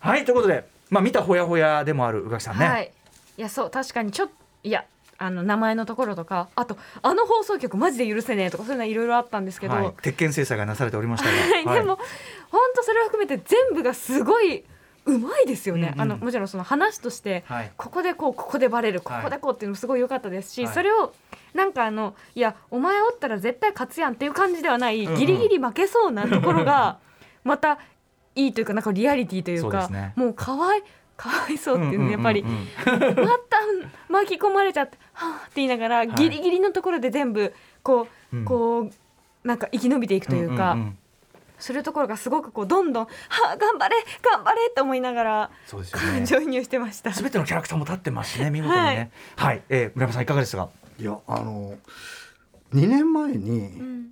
[0.01, 2.93] はいということでまあ見たほやほやでもある宇垣さんね、はい。
[3.38, 4.28] いやそう確かにちょっ
[4.62, 4.84] いや
[5.16, 11.64] あの名前のところとかあとあの放送局マジで許せねえとかそういうのいろいろあったんですけど、はい、鉄拳制裁がなされておりましたはい。
[11.64, 11.97] が、でも
[12.51, 14.64] 本当それを含めて全部がすごい
[15.07, 16.01] うまいですよね、うんうん。
[16.03, 17.72] あのもちろんその話として、はい。
[17.76, 19.24] ここでこうここでバレるこはい。
[19.24, 20.74] こでこうっていうのもすごい良かったですし、はい。
[20.74, 21.14] それを
[21.55, 25.18] なんかあのいやお前おったら絶対勝つやんっていう感じではない、うんうん。
[25.18, 26.99] ギリギリ負けそうなところが
[27.45, 27.78] また
[28.35, 30.83] いいというかなんかリアリティというかねもうかわい
[31.16, 32.49] かわいそうっていうのやっぱり、ま
[32.89, 33.59] た
[34.09, 40.76] 巻き込まれちゃってはあって言いながら、ギリギリのところで全部こう、こうなんか生き延びていくというか。
[41.59, 45.51] するところがすごくこうどんどん「はあ頑張れ頑張れ!」と思いながら
[45.93, 47.12] 感情移入してました。
[47.12, 49.12] すべ、てのキャラクターも立ってますしね見事にね。
[49.37, 50.70] はい、はい、えー、村山さんいかがですか？
[50.99, 51.76] いやあの
[52.74, 54.09] 2年前に、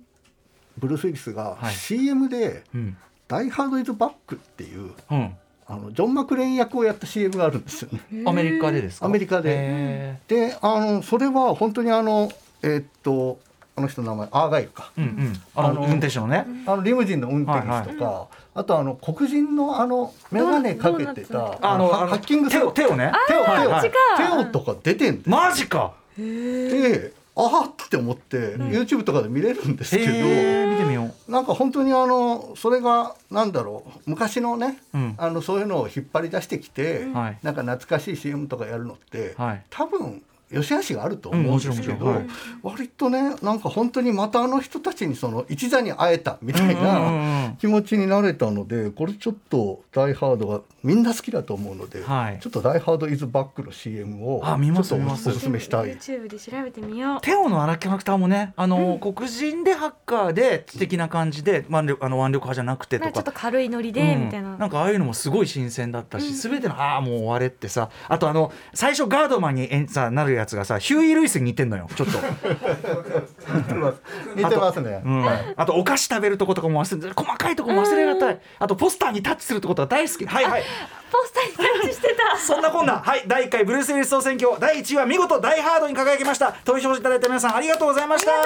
[0.77, 2.63] ブルース・ウィリスが CM で
[3.31, 5.31] 「ダイ・ハード・イズ・バック」っていう、うん、
[5.67, 8.23] あのジョン・マクレーン役をやった CM があるんですよね。
[8.25, 9.05] アメリカでですか？
[9.05, 10.17] アメリカで。
[10.27, 12.29] であのそれは本当にあの
[12.61, 13.39] えー、っと
[13.75, 16.45] あの人の名前アーガイルか、うんうん、あの運転手のね。
[16.65, 18.25] あのリムジンの運転手とか、はいはい、
[18.55, 23.13] あとあの黒人のあの眼鏡かけてたあのハッキング手を手をね。
[23.29, 25.93] 手を手を手をとか出てんマジか。
[26.17, 31.31] でああって思って、うん、YouTube とかで見れるんですけど見てみよう。
[31.31, 40.21] なんか本当にあのそれがなんだろう昔のね、うん、あのそういうのを引っ張り出してきて、うん、なんか懐かしい CM とかやるのって、はい、多分
[40.51, 42.27] 良し悪しがあると思うんですけど、うんはい、
[42.63, 55.49] 割とねなんか本当にまたあの人たちにその一座に会えたみたいな気持ちになれたのでこれちょっと「ダイ・ハード」がみんな好きだと思うので、はい、ちょっと「ダイ・ハード・イズ・バック」の CM をあ見ますおすす。
[55.49, 55.95] めしたい。
[55.95, 57.21] YouTube で調べてみよう。
[57.21, 63.11] テオの荒キャラクターもねあの、うん、黒人でハッカーで知的な感じで、まあ、あの腕力派じゃなくてとか。
[63.11, 64.57] ちょっと軽いノリで、みたいな。
[64.57, 67.89] なんかああいうのもすごい新鮮だったし、すべての「ああもう終われ」ってさ。
[68.07, 72.19] あとあの最初ガードマンにさなるややつがさヒューイ・ルイスに似てんのよちょっと。
[73.57, 74.81] 似てます。
[74.81, 75.25] ね、うん、
[75.55, 78.39] あとお菓子食べるとことかも忘れ細かいとこも忘れがたい。
[78.59, 80.25] あとポスターにタッチするとことが大好き。
[80.25, 80.63] はいはい。
[81.11, 82.37] ポスターにタッチしてた。
[82.39, 82.99] そんなこんな。
[82.99, 83.23] はい。
[83.27, 84.57] 第1回ブルース・ウィリス総選挙。
[84.59, 86.53] 第1位は見事大ハードに輝きました。
[86.63, 88.31] 投票していただいた皆さんありがとうございました。
[88.31, 88.41] はい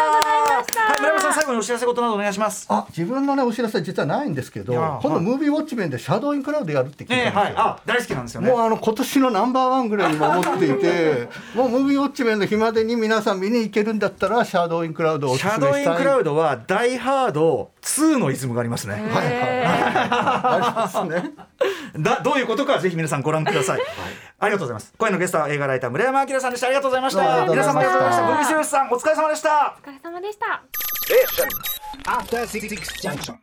[0.99, 2.65] 村山さん最後にお知らせことなどお願いします。
[2.69, 8.49] あ自分のねお知らせ実はないんですけど今度ムービーウォッチ面でシャドウインクラウドやるって聞いたんですよ、えーはい、あ大好きなんですよね。
[8.49, 18.93] もうあの今年のナンバーワンぐらいに守っていて もうムービーウォッチ面の日までに皆さん見に行けるんだったらシャドウインクラウドをシャドウインクラウドはダイハード2のイズムがありますね。
[18.93, 19.03] はい。
[19.03, 19.25] はい。
[19.65, 21.31] ありますね
[21.97, 23.87] だどういうことかぜひ皆さんご覧ください、はい、
[24.39, 24.93] ありがとうございます。
[24.97, 26.67] 今夜のゲストは映画ライター村山明さんでした。
[26.67, 27.45] ありがとうございました。
[27.47, 28.33] 皆様ありがとうございました。
[28.33, 29.77] ブリスユスさんお疲れ様でした。
[29.83, 30.37] お疲れ様でし
[33.27, 33.39] た